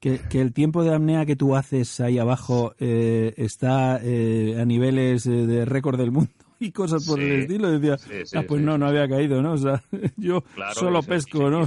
que, 0.00 0.18
que 0.18 0.40
el 0.40 0.52
tiempo 0.52 0.82
de 0.82 0.94
apnea 0.94 1.24
que 1.24 1.36
tú 1.36 1.54
haces 1.54 2.00
ahí 2.00 2.18
abajo 2.18 2.74
eh, 2.78 3.32
está 3.36 4.00
eh, 4.02 4.58
a 4.60 4.64
niveles 4.64 5.24
de 5.24 5.64
récord 5.64 5.98
del 5.98 6.10
mundo? 6.10 6.30
Y 6.60 6.70
cosas 6.72 7.06
por 7.06 7.18
el 7.18 7.40
estilo. 7.40 7.70
Decía, 7.78 7.96
ah, 8.36 8.44
pues 8.46 8.60
no, 8.60 8.76
no 8.76 8.86
había 8.86 9.08
caído, 9.08 9.42
¿no? 9.42 9.54
O 9.54 9.58
sea, 9.58 9.82
yo 10.16 10.44
solo 10.74 11.02
pesco, 11.02 11.50
¿no? 11.50 11.66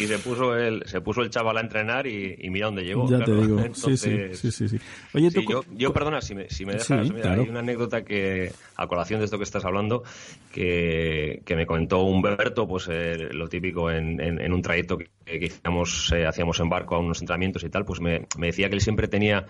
y 0.00 0.06
se 0.06 0.18
puso 0.18 0.56
el, 0.56 0.82
se 0.86 1.00
puso 1.02 1.20
el 1.20 1.30
chaval 1.30 1.58
a 1.58 1.60
entrenar 1.60 2.06
y, 2.06 2.36
mira 2.50 2.66
dónde 2.66 2.84
llegó. 2.84 3.08
Ya 3.08 3.22
te 3.22 3.32
digo. 3.32 3.58
sí, 3.74 3.96
sí, 3.96 4.34
sí, 4.34 4.68
sí, 4.68 4.78
Oye, 5.12 5.30
tú... 5.30 5.42
yo, 5.48 5.62
yo, 5.76 5.92
perdona, 5.92 6.22
si 6.22 6.34
me, 6.34 6.48
si 6.48 6.64
me 6.64 6.72
dejas, 6.72 6.90
hay 6.90 7.38
una 7.38 7.60
anécdota 7.60 8.02
que, 8.02 8.50
a 8.76 8.86
colación 8.86 9.20
de 9.20 9.26
esto 9.26 9.36
que 9.36 9.44
estás 9.44 9.64
hablando, 9.64 10.02
que, 10.50 11.42
que 11.44 11.54
me 11.54 11.66
comentó 11.66 12.02
Humberto, 12.02 12.66
pues 12.66 12.88
eh, 12.90 13.28
lo 13.30 13.48
típico 13.48 13.90
en, 13.90 14.20
en, 14.20 14.52
un 14.52 14.62
trayecto 14.62 14.96
que, 14.96 15.10
que 15.26 15.46
hacíamos, 15.46 16.12
eh, 16.12 16.26
hacíamos 16.26 16.58
en 16.60 16.70
barco 16.70 16.94
a 16.94 16.98
unos 16.98 17.20
entrenamientos 17.20 17.62
y 17.62 17.68
tal, 17.68 17.84
pues 17.84 18.00
me, 18.00 18.26
me 18.38 18.46
decía 18.46 18.70
que 18.70 18.76
él 18.76 18.80
siempre 18.80 19.06
tenía 19.06 19.46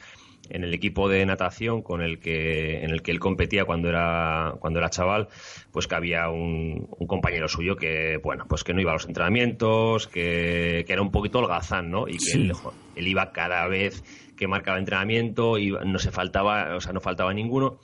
en 0.50 0.64
el 0.64 0.74
equipo 0.74 1.08
de 1.08 1.24
natación 1.26 1.82
con 1.82 2.02
el 2.02 2.18
que 2.18 2.84
en 2.84 2.90
el 2.90 3.02
que 3.02 3.10
él 3.10 3.20
competía 3.20 3.64
cuando 3.64 3.88
era 3.88 4.54
cuando 4.60 4.78
era 4.78 4.90
chaval 4.90 5.28
pues 5.72 5.86
que 5.86 5.94
había 5.94 6.28
un, 6.28 6.88
compañero 7.06 7.48
suyo 7.48 7.76
que 7.76 8.18
bueno 8.22 8.46
pues 8.48 8.64
que 8.64 8.74
no 8.74 8.80
iba 8.80 8.90
a 8.90 8.94
los 8.94 9.06
entrenamientos 9.06 10.08
que, 10.08 10.84
era 10.88 11.02
un 11.02 11.10
poquito 11.10 11.38
holgazán 11.38 11.90
no 11.90 12.08
y 12.08 12.18
que 12.18 12.32
él, 12.32 13.08
iba 13.08 13.32
cada 13.32 13.66
vez 13.68 14.02
que 14.36 14.46
marcaba 14.46 14.78
entrenamiento 14.78 15.58
y 15.58 15.70
no 15.70 15.98
se 15.98 16.10
faltaba 16.10 16.76
o 16.76 16.80
sea 16.80 16.92
no 16.92 17.00
faltaba 17.00 17.32
ninguno 17.34 17.78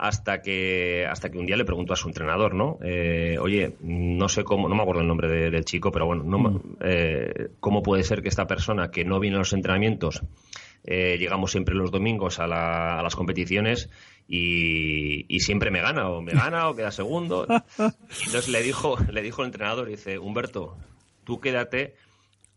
hasta 0.00 0.40
que 0.40 1.06
hasta 1.06 1.30
que 1.30 1.36
un 1.36 1.44
día 1.44 1.58
le 1.58 1.66
preguntó 1.66 1.92
a 1.92 1.96
su 1.96 2.08
entrenador, 2.08 2.54
¿no? 2.54 2.78
Eh, 2.82 3.36
oye, 3.38 3.76
no 3.82 4.30
sé 4.30 4.44
cómo, 4.44 4.66
no 4.66 4.74
me 4.74 4.80
acuerdo 4.80 5.02
el 5.02 5.06
nombre 5.08 5.28
del 5.28 5.64
chico, 5.66 5.92
pero 5.92 6.06
bueno, 6.06 6.22
no, 6.24 6.38
mm. 6.38 6.60
eh, 6.80 7.48
¿cómo 7.60 7.82
puede 7.82 8.02
ser 8.02 8.22
que 8.22 8.30
esta 8.30 8.46
persona 8.46 8.90
que 8.90 9.04
no 9.04 9.20
viene 9.20 9.36
a 9.36 9.40
los 9.40 9.52
entrenamientos 9.52 10.22
eh, 10.84 11.16
llegamos 11.18 11.50
siempre 11.50 11.74
los 11.74 11.90
domingos 11.90 12.38
a, 12.38 12.46
las 12.46 13.14
competiciones 13.14 13.90
y, 14.28 15.38
siempre 15.40 15.70
me 15.70 15.80
gana, 15.80 16.08
o 16.08 16.22
me 16.22 16.32
gana, 16.32 16.68
o 16.68 16.74
queda 16.74 16.90
segundo. 16.90 17.46
Entonces 17.78 18.48
le 18.48 18.62
dijo, 18.62 18.96
le 19.12 19.22
dijo 19.22 19.42
el 19.42 19.46
entrenador, 19.46 19.88
dice, 19.88 20.18
Humberto, 20.18 20.76
tú 21.24 21.40
quédate 21.40 21.94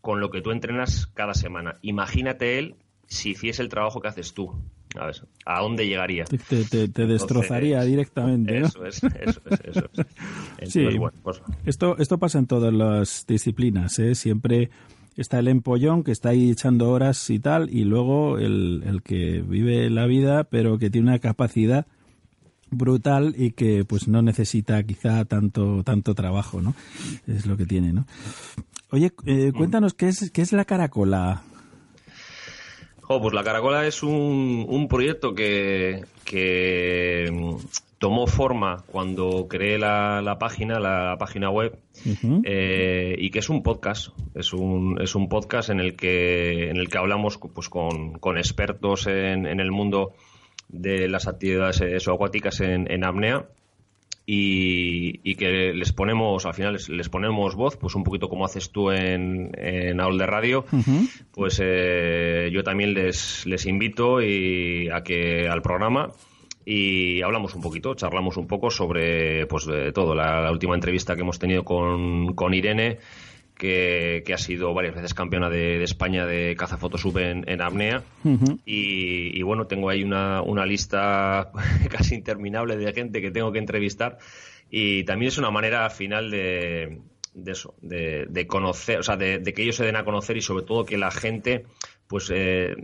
con 0.00 0.20
lo 0.20 0.30
que 0.30 0.40
tú 0.40 0.50
entrenas 0.50 1.06
cada 1.14 1.34
semana. 1.34 1.78
Imagínate 1.82 2.58
él 2.58 2.76
si 3.06 3.30
hiciese 3.30 3.62
el 3.62 3.68
trabajo 3.68 4.00
que 4.00 4.08
haces 4.08 4.34
tú. 4.34 4.54
A, 4.96 5.06
ver, 5.06 5.16
¿a 5.44 5.60
dónde 5.60 5.86
llegaría? 5.88 6.24
Te, 6.24 6.88
destrozaría 6.88 7.82
directamente. 7.82 8.58
Eso 8.58 8.86
es, 8.86 9.02
eso 9.02 9.40
es, 9.50 9.60
eso 9.64 9.90
sí, 10.66 10.86
pues 11.22 11.42
esto, 11.66 11.96
esto 11.98 12.18
pasa 12.18 12.38
en 12.38 12.46
todas 12.46 12.72
las 12.72 13.26
disciplinas. 13.26 13.98
¿eh? 13.98 14.14
Siempre 14.14 14.70
está 15.16 15.38
el 15.38 15.48
empollón 15.48 16.02
que 16.04 16.12
está 16.12 16.30
ahí 16.30 16.50
echando 16.50 16.90
horas 16.90 17.30
y 17.30 17.38
tal, 17.38 17.70
y 17.70 17.84
luego 17.84 18.38
el, 18.38 18.82
el 18.86 19.02
que 19.02 19.40
vive 19.40 19.88
la 19.90 20.06
vida, 20.06 20.44
pero 20.44 20.78
que 20.78 20.90
tiene 20.90 21.08
una 21.08 21.18
capacidad 21.18 21.86
brutal 22.70 23.34
y 23.36 23.52
que 23.52 23.84
pues 23.84 24.08
no 24.08 24.22
necesita 24.22 24.82
quizá 24.82 25.24
tanto 25.24 25.82
tanto 25.84 26.14
trabajo, 26.14 26.60
¿no? 26.60 26.74
Es 27.26 27.46
lo 27.46 27.56
que 27.56 27.66
tiene, 27.66 27.92
¿no? 27.92 28.06
Oye, 28.90 29.12
eh, 29.26 29.52
cuéntanos 29.56 29.94
qué 29.94 30.08
es 30.08 30.30
qué 30.30 30.42
es 30.42 30.52
la 30.52 30.64
caracola. 30.64 31.42
Oh, 33.06 33.20
pues 33.20 33.34
la 33.34 33.44
caracola 33.44 33.86
es 33.86 34.02
un, 34.02 34.64
un 34.66 34.88
proyecto 34.88 35.34
que, 35.34 36.04
que 36.24 37.30
tomó 38.04 38.26
forma 38.26 38.84
cuando 38.92 39.48
creé 39.48 39.78
la, 39.78 40.36
página, 40.38 40.78
la, 40.78 41.16
página 41.18 41.48
web, 41.48 41.78
eh, 42.44 43.16
y 43.18 43.30
que 43.30 43.38
es 43.38 43.48
un 43.48 43.62
podcast. 43.62 44.08
Es 44.34 44.52
un, 44.52 45.00
es 45.00 45.14
un 45.14 45.30
podcast 45.30 45.70
en 45.70 45.80
el 45.80 45.96
que, 45.96 46.68
en 46.68 46.76
el 46.76 46.90
que 46.90 46.98
hablamos 46.98 47.38
pues, 47.38 47.70
con, 47.70 48.18
con 48.18 48.36
expertos 48.36 49.06
en, 49.06 49.46
en, 49.46 49.58
el 49.58 49.70
mundo 49.70 50.12
de 50.68 51.08
las 51.08 51.28
actividades 51.28 52.06
acuáticas 52.06 52.60
en, 52.60 52.92
en 52.92 53.04
apnea. 53.04 53.46
Y, 54.26 55.34
que 55.36 55.72
les 55.72 55.92
ponemos, 55.94 56.44
al 56.44 56.52
final 56.52 56.76
les, 56.86 57.08
ponemos 57.08 57.54
voz, 57.54 57.78
pues 57.78 57.94
un 57.94 58.04
poquito 58.04 58.28
como 58.28 58.44
haces 58.44 58.70
tú 58.70 58.90
en, 58.90 59.50
en 59.56 59.98
Aul 59.98 60.18
de 60.18 60.26
Radio, 60.26 60.66
pues 61.32 61.58
eh, 61.62 62.50
yo 62.52 62.62
también 62.62 62.92
les, 62.92 63.46
les 63.46 63.64
invito 63.64 64.20
y 64.20 64.90
a 64.90 65.02
que 65.02 65.48
al 65.48 65.62
programa 65.62 66.12
y 66.64 67.22
hablamos 67.22 67.54
un 67.54 67.62
poquito, 67.62 67.94
charlamos 67.94 68.36
un 68.36 68.46
poco 68.46 68.70
sobre 68.70 69.46
pues 69.46 69.66
de 69.66 69.92
todo, 69.92 70.14
la, 70.14 70.50
última 70.50 70.74
entrevista 70.74 71.14
que 71.14 71.22
hemos 71.22 71.38
tenido 71.38 71.64
con, 71.64 72.34
con 72.34 72.54
Irene, 72.54 72.98
que, 73.56 74.22
que, 74.26 74.34
ha 74.34 74.38
sido 74.38 74.74
varias 74.74 74.94
veces 74.94 75.14
campeona 75.14 75.48
de, 75.48 75.82
España 75.82 76.26
de 76.26 76.56
caza 76.56 76.76
fotosub 76.76 77.18
en, 77.18 77.48
en 77.48 77.60
apnea. 77.60 78.02
Y, 78.64 79.38
y, 79.38 79.42
bueno, 79.42 79.66
tengo 79.66 79.90
ahí 79.90 80.02
una, 80.02 80.42
una 80.42 80.66
lista 80.66 81.50
casi 81.90 82.14
interminable 82.14 82.76
de 82.76 82.92
gente 82.92 83.20
que 83.20 83.30
tengo 83.30 83.52
que 83.52 83.58
entrevistar. 83.58 84.18
Y 84.70 85.04
también 85.04 85.28
es 85.28 85.38
una 85.38 85.50
manera 85.50 85.88
final 85.90 86.30
de, 86.30 87.00
de 87.34 87.52
eso, 87.52 87.74
de, 87.80 88.26
de 88.28 88.46
conocer, 88.46 88.98
o 88.98 89.02
sea, 89.02 89.16
de, 89.16 89.38
de, 89.38 89.52
que 89.52 89.62
ellos 89.62 89.76
se 89.76 89.84
den 89.84 89.96
a 89.96 90.04
conocer 90.04 90.36
y 90.36 90.40
sobre 90.40 90.64
todo 90.64 90.84
que 90.84 90.96
la 90.96 91.10
gente 91.10 91.66
pues 92.06 92.30
eh, 92.34 92.74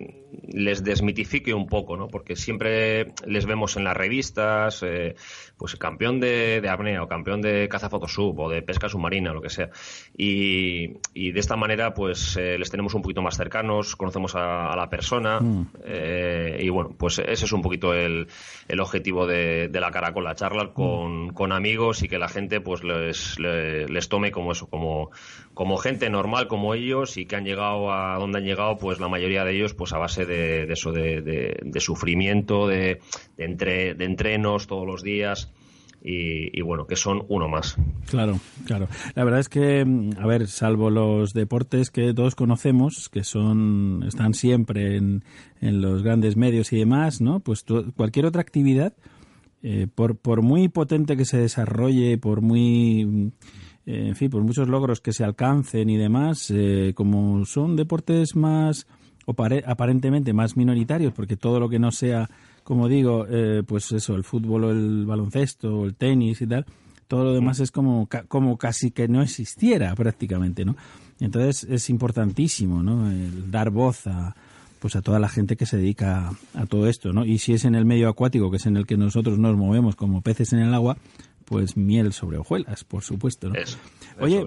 les 0.50 0.84
desmitifique 0.84 1.54
un 1.54 1.66
poco, 1.66 1.96
¿no? 1.96 2.08
Porque 2.08 2.36
siempre 2.36 3.12
les 3.26 3.46
vemos 3.46 3.76
en 3.76 3.84
las 3.84 3.96
revistas, 3.96 4.82
eh, 4.82 5.16
pues 5.56 5.76
campeón 5.76 6.20
de, 6.20 6.60
de, 6.60 6.68
apnea 6.68 7.02
o 7.02 7.08
campeón 7.08 7.40
de 7.40 7.68
caza 7.68 7.90
fotosub 7.90 8.38
o 8.38 8.48
de 8.48 8.62
pesca 8.62 8.88
submarina 8.88 9.32
lo 9.32 9.42
que 9.42 9.50
sea. 9.50 9.70
Y, 10.16 10.98
y 11.14 11.32
de 11.32 11.40
esta 11.40 11.56
manera, 11.56 11.94
pues 11.94 12.36
eh, 12.36 12.58
les 12.58 12.70
tenemos 12.70 12.94
un 12.94 13.02
poquito 13.02 13.22
más 13.22 13.36
cercanos, 13.36 13.96
conocemos 13.96 14.34
a, 14.34 14.74
la 14.76 14.88
persona 14.88 15.40
mm. 15.40 15.66
y 16.58 16.68
bueno, 16.68 16.94
pues 16.96 17.18
ese 17.18 17.44
es 17.44 17.52
un 17.52 17.62
poquito 17.62 17.92
el, 17.92 18.28
el 18.68 18.80
objetivo 18.80 19.26
de, 19.26 19.68
de, 19.68 19.80
la 19.80 19.90
caracola, 19.90 20.34
charlar 20.34 20.72
con, 20.72 21.26
mm. 21.26 21.30
con, 21.32 21.52
amigos 21.52 22.02
y 22.02 22.08
que 22.08 22.18
la 22.18 22.28
gente 22.28 22.60
pues 22.60 22.82
les, 22.84 23.38
les, 23.38 23.90
les 23.90 24.08
tome 24.08 24.30
como 24.30 24.52
eso, 24.52 24.68
como, 24.68 25.10
como 25.54 25.76
gente 25.76 26.08
normal 26.08 26.48
como 26.48 26.74
ellos 26.74 27.16
y 27.16 27.26
que 27.26 27.36
han 27.36 27.44
llegado 27.44 27.92
a 27.92 28.16
donde 28.18 28.38
han 28.38 28.44
llegado, 28.44 28.76
pues 28.78 29.00
la 29.00 29.08
mayoría 29.08 29.44
de 29.44 29.54
ellos, 29.54 29.74
pues 29.74 29.92
a 29.92 29.98
base 29.98 30.24
de, 30.24 30.39
eso, 30.70 30.92
de, 30.92 31.80
sufrimiento, 31.80 32.66
de, 32.66 33.00
entre, 33.38 33.94
de 33.94 34.04
entrenos 34.04 34.66
todos 34.66 34.86
los 34.86 35.02
días. 35.02 35.52
Y, 36.02 36.62
bueno, 36.62 36.86
que 36.86 36.96
son 36.96 37.26
uno 37.28 37.46
más. 37.46 37.76
Claro, 38.06 38.40
claro. 38.64 38.88
La 39.14 39.22
verdad 39.22 39.40
es 39.40 39.50
que, 39.50 39.84
a 40.18 40.26
ver, 40.26 40.46
salvo 40.46 40.88
los 40.88 41.34
deportes 41.34 41.90
que 41.90 42.14
todos 42.14 42.34
conocemos, 42.34 43.10
que 43.10 43.22
son, 43.22 44.02
están 44.08 44.32
siempre 44.32 44.96
en, 44.96 45.24
en 45.60 45.82
los 45.82 46.02
grandes 46.02 46.38
medios 46.38 46.72
y 46.72 46.78
demás, 46.78 47.20
¿no? 47.20 47.40
Pues 47.40 47.66
cualquier 47.96 48.24
otra 48.24 48.40
actividad, 48.40 48.94
eh, 49.62 49.88
por, 49.94 50.16
por 50.16 50.40
muy 50.40 50.68
potente 50.68 51.18
que 51.18 51.26
se 51.26 51.36
desarrolle, 51.36 52.16
por 52.16 52.40
muy 52.40 53.30
eh, 53.86 54.08
en 54.08 54.16
fin, 54.16 54.30
por 54.30 54.42
muchos 54.42 54.68
logros 54.68 55.00
que 55.00 55.12
se 55.12 55.24
alcancen 55.24 55.90
y 55.90 55.96
demás, 55.96 56.50
eh, 56.50 56.92
como 56.94 57.44
son 57.44 57.76
deportes 57.76 58.36
más, 58.36 58.86
o 59.26 59.34
aparentemente 59.66 60.32
más 60.32 60.56
minoritarios, 60.56 61.12
porque 61.12 61.36
todo 61.36 61.60
lo 61.60 61.68
que 61.68 61.78
no 61.78 61.92
sea, 61.92 62.28
como 62.64 62.88
digo, 62.88 63.26
eh, 63.28 63.62
pues 63.66 63.92
eso, 63.92 64.14
el 64.14 64.24
fútbol 64.24 64.64
o 64.64 64.70
el 64.70 65.06
baloncesto 65.06 65.80
o 65.80 65.84
el 65.84 65.94
tenis 65.94 66.40
y 66.40 66.46
tal, 66.46 66.66
todo 67.08 67.24
lo 67.24 67.34
demás 67.34 67.58
es 67.60 67.70
como, 67.70 68.08
como 68.28 68.56
casi 68.56 68.92
que 68.92 69.08
no 69.08 69.20
existiera 69.20 69.94
prácticamente, 69.96 70.64
¿no? 70.64 70.76
Entonces 71.18 71.64
es 71.68 71.90
importantísimo, 71.90 72.82
¿no? 72.82 73.10
El 73.10 73.50
dar 73.50 73.70
voz 73.70 74.06
a, 74.06 74.34
pues 74.78 74.96
a 74.96 75.02
toda 75.02 75.18
la 75.18 75.28
gente 75.28 75.56
que 75.56 75.66
se 75.66 75.76
dedica 75.76 76.32
a, 76.54 76.66
todo 76.66 76.88
esto, 76.88 77.12
¿no? 77.12 77.24
Y 77.24 77.38
si 77.38 77.52
es 77.52 77.64
en 77.64 77.74
el 77.74 77.84
medio 77.84 78.08
acuático, 78.08 78.50
que 78.50 78.56
es 78.56 78.66
en 78.66 78.76
el 78.76 78.86
que 78.86 78.96
nosotros 78.96 79.38
nos 79.38 79.56
movemos 79.56 79.96
como 79.96 80.22
peces 80.22 80.52
en 80.52 80.60
el 80.60 80.72
agua, 80.72 80.96
pues 81.44 81.76
miel 81.76 82.12
sobre 82.12 82.38
hojuelas, 82.38 82.84
por 82.84 83.02
supuesto. 83.02 83.48
¿no? 83.48 83.54
Oye, 84.20 84.44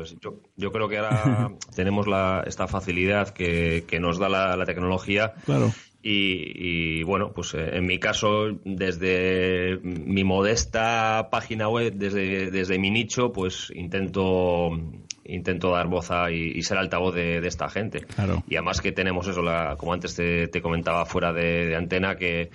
Yo, 0.55 0.71
creo 0.71 0.87
que 0.87 0.97
ahora 0.97 1.51
tenemos 1.75 2.07
la, 2.07 2.43
esta 2.45 2.67
facilidad 2.67 3.29
que, 3.29 3.85
que 3.87 3.99
nos 3.99 4.19
da 4.19 4.29
la, 4.29 4.55
la 4.55 4.65
tecnología. 4.65 5.33
Claro. 5.45 5.71
Y, 6.05 7.01
bueno, 7.03 7.31
pues 7.33 7.53
eh, 7.53 7.77
en 7.77 7.85
mi 7.85 7.97
caso, 7.97 8.49
desde 8.65 9.79
mi 9.81 10.25
modesta 10.25 11.29
página 11.31 11.69
web, 11.69 11.93
desde, 11.93 12.51
desde 12.51 12.77
mi 12.77 12.91
nicho, 12.91 13.31
pues 13.31 13.71
intento 13.73 14.71
intento 15.25 15.71
dar 15.71 15.87
voz 15.87 16.09
y, 16.29 16.61
ser 16.63 16.77
altavoz 16.77 17.15
de, 17.15 17.37
esta 17.47 17.69
gente. 17.69 18.01
Claro. 18.01 18.43
Y 18.49 18.57
además 18.57 18.81
que 18.81 18.91
tenemos 18.91 19.25
eso, 19.29 19.41
la, 19.41 19.77
como 19.77 19.93
antes 19.93 20.13
te, 20.15 20.61
comentaba 20.61 21.05
fuera 21.05 21.31
de 21.31 21.73
antena, 21.77 22.17
que 22.17 22.49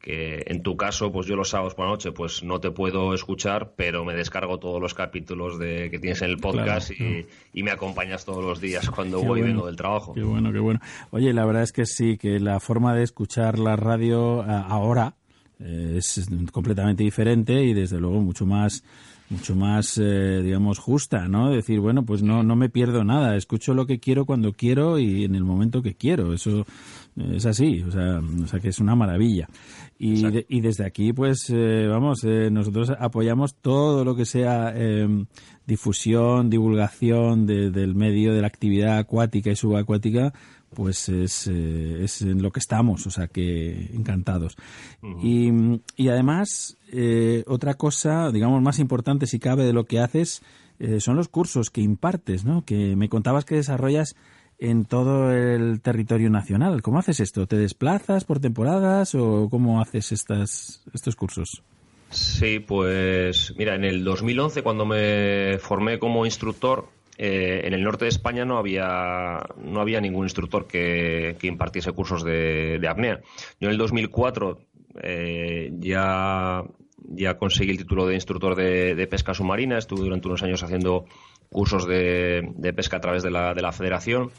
que 0.00 0.42
en 0.46 0.62
tu 0.62 0.76
caso, 0.76 1.10
pues 1.10 1.26
yo 1.26 1.36
los 1.36 1.50
sábados 1.50 1.74
por 1.74 1.86
la 1.86 1.92
noche, 1.92 2.12
pues 2.12 2.42
no 2.42 2.60
te 2.60 2.70
puedo 2.70 3.14
escuchar, 3.14 3.72
pero 3.76 4.04
me 4.04 4.14
descargo 4.14 4.58
todos 4.58 4.80
los 4.80 4.94
capítulos 4.94 5.58
de 5.58 5.90
que 5.90 5.98
tienes 5.98 6.22
en 6.22 6.30
el 6.30 6.38
podcast 6.38 6.90
y, 6.90 7.26
me 7.62 7.72
acompañas 7.72 8.24
todos 8.24 8.44
los 8.44 8.60
días 8.60 8.88
cuando 8.90 9.22
voy 9.22 9.40
y 9.40 9.42
vengo 9.42 9.66
del 9.66 9.76
trabajo. 9.76 10.14
Qué 10.14 10.22
bueno, 10.22 10.52
qué 10.52 10.60
bueno. 10.60 10.80
Oye, 11.10 11.32
la 11.32 11.44
verdad 11.44 11.64
es 11.64 11.72
que 11.72 11.86
sí, 11.86 12.16
que 12.16 12.38
la 12.38 12.60
forma 12.60 12.94
de 12.94 13.02
escuchar 13.02 13.58
la 13.58 13.76
radio 13.76 14.42
ahora 14.42 15.14
eh, 15.60 15.96
es 15.98 16.28
completamente 16.52 17.02
diferente 17.02 17.64
y 17.64 17.74
desde 17.74 17.98
luego 17.98 18.20
mucho 18.20 18.46
más 18.46 18.84
mucho 19.30 19.54
más, 19.54 19.98
eh, 19.98 20.40
digamos, 20.42 20.78
justa, 20.78 21.28
¿no? 21.28 21.50
Decir, 21.50 21.80
bueno, 21.80 22.04
pues 22.04 22.22
no, 22.22 22.42
no 22.42 22.56
me 22.56 22.70
pierdo 22.70 23.04
nada, 23.04 23.36
escucho 23.36 23.74
lo 23.74 23.86
que 23.86 24.00
quiero 24.00 24.24
cuando 24.24 24.52
quiero 24.52 24.98
y 24.98 25.24
en 25.24 25.34
el 25.34 25.44
momento 25.44 25.82
que 25.82 25.94
quiero. 25.94 26.32
Eso 26.32 26.66
es 27.34 27.46
así, 27.46 27.82
o 27.82 27.90
sea, 27.90 28.20
o 28.20 28.46
sea 28.46 28.60
que 28.60 28.68
es 28.68 28.78
una 28.78 28.94
maravilla. 28.94 29.48
Y, 29.98 30.24
y 30.48 30.60
desde 30.60 30.86
aquí, 30.86 31.12
pues, 31.12 31.50
eh, 31.50 31.86
vamos, 31.88 32.22
eh, 32.22 32.50
nosotros 32.52 32.92
apoyamos 32.98 33.56
todo 33.56 34.04
lo 34.04 34.14
que 34.14 34.24
sea 34.24 34.72
em, 34.76 35.26
difusión, 35.66 36.48
divulgación 36.48 37.46
del 37.46 37.94
medio, 37.96 38.32
de 38.32 38.40
la 38.40 38.46
actividad 38.46 38.98
acuática 38.98 39.50
y 39.50 39.56
subacuática, 39.56 40.32
pues 40.72 41.08
es, 41.08 41.48
eh, 41.48 42.04
es 42.04 42.22
en 42.22 42.42
lo 42.42 42.52
que 42.52 42.60
estamos, 42.60 43.06
o 43.08 43.10
sea 43.10 43.26
que 43.26 43.90
encantados. 43.92 44.56
y, 45.20 45.50
y, 45.96 46.08
además, 46.08 46.78
otra 47.46 47.74
cosa, 47.74 48.30
digamos, 48.30 48.62
más 48.62 48.78
importante 48.78 49.26
si 49.26 49.40
cabe 49.40 49.64
de 49.64 49.72
lo 49.72 49.84
que 49.84 49.98
haces, 49.98 50.42
son 51.00 51.16
los 51.16 51.26
cursos 51.26 51.70
que 51.70 51.80
impartes, 51.80 52.44
¿no? 52.44 52.64
Que 52.64 52.94
me 52.94 53.08
contabas 53.08 53.44
que 53.44 53.56
desarrollas 53.56 54.14
en 54.58 54.84
todo 54.84 55.32
el 55.32 55.80
territorio 55.80 56.30
nacional. 56.30 56.82
¿Cómo 56.82 56.98
haces 56.98 57.20
esto? 57.20 57.46
¿Te 57.46 57.56
desplazas 57.56 58.24
por 58.24 58.40
temporadas 58.40 59.14
o 59.14 59.48
cómo 59.50 59.80
haces 59.80 60.12
estas, 60.12 60.82
estos 60.92 61.16
cursos? 61.16 61.62
Sí, 62.10 62.58
pues 62.58 63.54
mira, 63.56 63.74
en 63.74 63.84
el 63.84 64.02
2011 64.02 64.62
cuando 64.62 64.86
me 64.86 65.58
formé 65.58 65.98
como 65.98 66.24
instructor, 66.24 66.88
eh, 67.18 67.62
en 67.64 67.74
el 67.74 67.82
norte 67.82 68.06
de 68.06 68.10
España 68.10 68.44
no 68.44 68.58
había, 68.58 69.40
no 69.62 69.80
había 69.80 70.00
ningún 70.00 70.24
instructor 70.24 70.66
que, 70.66 71.36
impartiese 71.42 71.92
cursos 71.92 72.24
de, 72.24 72.80
apnea. 72.88 73.20
Yo 73.60 73.68
en 73.68 73.72
el 73.72 73.78
2004 73.78 74.58
eh, 75.02 75.70
ya, 75.78 76.62
ya 76.96 77.36
conseguí 77.36 77.70
el 77.70 77.78
título 77.78 78.06
de 78.06 78.14
instructor 78.14 78.54
de, 78.54 79.06
pesca 79.08 79.34
submarina, 79.34 79.78
estuve 79.78 80.00
durante 80.00 80.28
unos 80.28 80.42
años 80.42 80.62
haciendo 80.62 81.04
cursos 81.50 81.86
de, 81.86 82.72
pesca 82.74 82.98
a 82.98 83.00
través 83.00 83.22
de 83.22 83.30
la, 83.30 83.54
de 83.54 83.62
la 83.62 83.72
federación. 83.72 84.30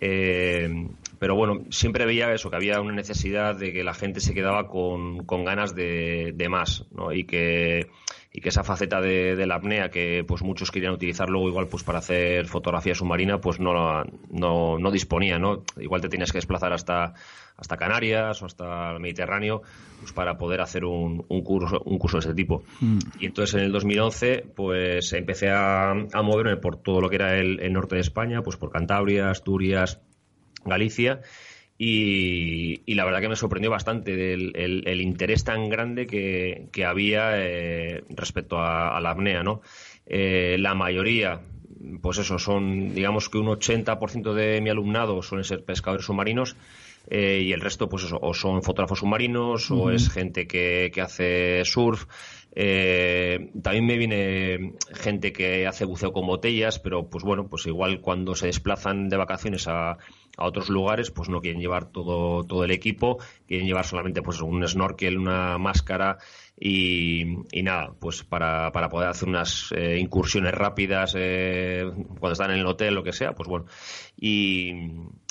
Eh, 0.00 0.88
pero 1.18 1.34
bueno, 1.36 1.64
siempre 1.70 2.06
veía 2.06 2.32
eso, 2.32 2.50
que 2.50 2.56
había 2.56 2.80
una 2.80 2.94
necesidad 2.94 3.54
de 3.54 3.72
que 3.72 3.84
la 3.84 3.94
gente 3.94 4.20
se 4.20 4.34
quedaba 4.34 4.68
con, 4.68 5.24
con 5.24 5.44
ganas 5.44 5.74
de, 5.74 6.32
de 6.34 6.48
más, 6.48 6.86
¿no? 6.90 7.12
Y 7.12 7.24
que, 7.24 7.88
y 8.32 8.40
que 8.40 8.48
esa 8.48 8.64
faceta 8.64 9.00
de, 9.00 9.46
la 9.46 9.56
apnea 9.56 9.90
que 9.90 10.24
pues 10.26 10.42
muchos 10.42 10.70
querían 10.70 10.94
utilizar 10.94 11.28
luego 11.28 11.48
igual 11.48 11.68
pues 11.68 11.84
para 11.84 11.98
hacer 11.98 12.46
fotografía 12.46 12.94
submarina 12.94 13.38
pues 13.40 13.60
no, 13.60 14.04
no, 14.30 14.78
no 14.78 14.90
disponía, 14.90 15.38
¿no? 15.38 15.64
Igual 15.78 16.00
te 16.00 16.08
tienes 16.08 16.32
que 16.32 16.38
desplazar 16.38 16.72
hasta, 16.72 17.12
hasta 17.56 17.76
Canarias 17.76 18.42
o 18.42 18.46
hasta 18.46 18.92
el 18.92 19.00
Mediterráneo 19.00 19.62
pues 20.00 20.14
para 20.14 20.38
poder 20.38 20.62
hacer 20.62 20.86
un, 20.86 21.26
un 21.28 21.42
curso, 21.42 21.82
un 21.84 21.98
curso 21.98 22.16
de 22.16 22.20
ese 22.20 22.34
tipo. 22.34 22.62
Mm. 22.80 22.98
Y 23.20 23.26
entonces 23.26 23.54
en 23.54 23.64
el 23.64 23.72
2011 23.72 24.46
pues 24.56 25.12
empecé 25.12 25.50
a, 25.50 25.90
a 25.90 26.22
moverme 26.22 26.56
por 26.56 26.76
todo 26.76 27.02
lo 27.02 27.10
que 27.10 27.16
era 27.16 27.36
el, 27.38 27.60
el 27.60 27.72
norte 27.72 27.96
de 27.96 28.00
España, 28.00 28.40
pues 28.42 28.56
por 28.56 28.70
Cantabria, 28.70 29.28
Asturias, 29.28 30.00
Galicia 30.64 31.20
y, 31.84 32.94
la 32.94 33.04
verdad 33.04 33.20
que 33.20 33.28
me 33.28 33.34
sorprendió 33.34 33.68
bastante 33.68 34.34
el, 34.34 35.00
interés 35.00 35.42
tan 35.42 35.68
grande 35.68 36.06
que, 36.06 36.84
había 36.84 37.32
eh, 37.34 38.04
respecto 38.10 38.60
a, 38.60 39.00
la 39.00 39.10
apnea, 39.10 39.42
¿no? 39.42 39.62
Eh, 40.06 40.58
la 40.60 40.76
mayoría, 40.76 41.40
pues 42.00 42.18
eso, 42.18 42.38
son, 42.38 42.94
digamos 42.94 43.28
que 43.28 43.38
un 43.38 43.48
80% 43.48 44.32
de 44.32 44.60
mi 44.60 44.70
alumnado 44.70 45.22
suelen 45.22 45.42
ser 45.42 45.64
pescadores 45.64 46.06
submarinos 46.06 46.56
eh, 47.10 47.42
y 47.44 47.52
el 47.52 47.60
resto, 47.60 47.88
pues 47.88 48.04
eso, 48.04 48.16
o 48.22 48.32
son 48.32 48.62
fotógrafos 48.62 49.00
submarinos 49.00 49.68
o 49.72 49.90
es 49.90 50.08
gente 50.08 50.46
que, 50.46 50.92
que 50.94 51.00
hace 51.00 51.64
surf. 51.64 52.06
también 52.54 53.86
me 53.86 53.98
viene 53.98 54.74
gente 54.92 55.32
que 55.32 55.66
hace 55.66 55.84
buceo 55.84 56.12
con 56.12 56.28
botellas, 56.28 56.78
pero 56.78 57.10
pues 57.10 57.24
bueno, 57.24 57.48
pues 57.48 57.66
igual 57.66 58.00
cuando 58.00 58.36
se 58.36 58.46
desplazan 58.46 59.08
de 59.08 59.16
vacaciones 59.16 59.66
a, 59.66 59.98
a 60.36 60.46
otros 60.46 60.68
lugares 60.68 61.10
pues 61.10 61.28
no 61.28 61.40
quieren 61.40 61.60
llevar 61.60 61.86
todo, 61.86 62.44
todo 62.44 62.64
el 62.64 62.70
equipo, 62.70 63.18
quieren 63.46 63.66
llevar 63.66 63.84
solamente 63.84 64.22
pues 64.22 64.40
un 64.40 64.66
snorkel, 64.66 65.18
una 65.18 65.58
máscara 65.58 66.18
y, 66.58 67.24
nada, 67.62 67.92
pues 67.98 68.22
para, 68.22 68.70
para 68.72 68.88
poder 68.88 69.08
hacer 69.08 69.28
unas 69.28 69.72
eh, 69.76 69.98
incursiones 69.98 70.54
rápidas 70.54 71.14
eh, 71.16 71.84
cuando 72.20 72.32
están 72.32 72.52
en 72.52 72.60
el 72.60 72.66
hotel, 72.66 72.94
lo 72.94 73.02
que 73.02 73.12
sea, 73.12 73.32
pues 73.32 73.48
bueno. 73.48 73.66
Y, 74.16 74.72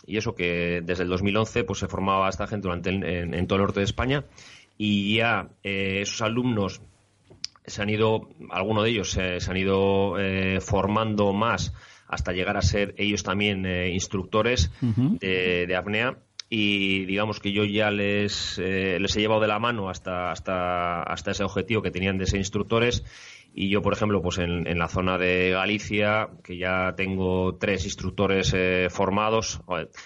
y 0.06 0.18
eso 0.18 0.36
que 0.36 0.82
desde 0.84 1.04
el 1.04 1.10
2011 1.10 1.64
pues 1.64 1.80
se 1.80 1.88
formaba 1.88 2.30
esta 2.30 2.48
gente 2.48 2.68
durante 2.68 2.90
en, 2.90 3.48
todo 3.48 3.58
el 3.58 3.64
norte 3.64 3.80
de 3.80 3.86
España 3.86 4.26
y 4.78 5.18
ya 5.18 5.50
eh, 5.64 6.00
esos 6.02 6.22
alumnos 6.22 6.82
se 7.66 7.82
han 7.82 7.90
ido, 7.90 8.30
algunos 8.50 8.84
de 8.84 8.90
ellos 8.90 9.12
se 9.12 9.40
han 9.48 9.58
ido 9.58 10.16
formando 10.60 11.32
más 11.32 11.74
hasta 12.12 12.34
llegar 12.34 12.58
a 12.58 12.62
ser 12.62 12.94
ellos 12.98 13.24
también 13.24 13.66
eh, 13.66 13.90
instructores 13.90 14.72
de, 14.82 15.76
apnea. 15.76 16.18
Y 16.50 17.06
digamos 17.06 17.40
que 17.40 17.54
yo 17.54 17.64
ya 17.64 17.92
les, 17.92 18.60
eh, 18.60 18.98
les 19.00 19.16
he 19.16 19.22
llevado 19.22 19.40
de 19.40 19.48
la 19.48 19.58
mano 19.58 19.90
hasta, 19.90 20.32
hasta, 20.32 21.02
hasta 21.02 21.32
ese 21.32 21.46
objetivo 21.46 21.82
que 21.82 21.92
tenían 21.92 22.18
de 22.18 22.26
ser 22.26 22.40
instructores. 22.40 23.06
Y 23.54 23.70
yo, 23.70 23.82
por 23.82 23.92
ejemplo, 23.92 24.22
pues 24.22 24.38
en, 24.38 24.66
en 24.66 24.80
la 24.80 24.88
zona 24.88 25.18
de 25.18 25.52
Galicia, 25.52 26.30
que 26.42 26.58
ya 26.58 26.94
tengo 26.96 27.56
tres 27.56 27.84
instructores 27.84 28.54
eh, 28.56 28.88
formados, 28.90 29.62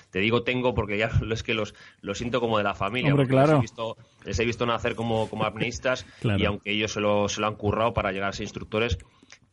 te 0.10 0.20
digo 0.20 0.42
tengo 0.44 0.74
porque 0.74 0.98
ya 0.98 1.10
es 1.32 1.44
que 1.44 1.54
los, 1.54 1.76
los 2.02 2.18
siento 2.18 2.40
como 2.40 2.58
de 2.58 2.64
la 2.64 2.74
familia. 2.74 3.14
claro. 3.28 3.54
les, 3.54 3.58
he 3.58 3.62
visto, 3.62 3.98
les 4.26 4.40
he 4.40 4.46
visto 4.46 4.66
nacer 4.66 4.96
como, 4.96 5.30
como 5.30 5.46
apneístas. 5.46 6.06
Y 6.38 6.46
aunque 6.46 6.72
ellos 6.72 6.92
se 6.92 7.00
lo, 7.00 7.30
se 7.30 7.40
lo 7.40 7.48
han 7.48 7.56
currado 7.56 7.94
para 7.94 8.12
llegar 8.12 8.30
a 8.30 8.34
ser 8.34 8.44
instructores, 8.44 8.98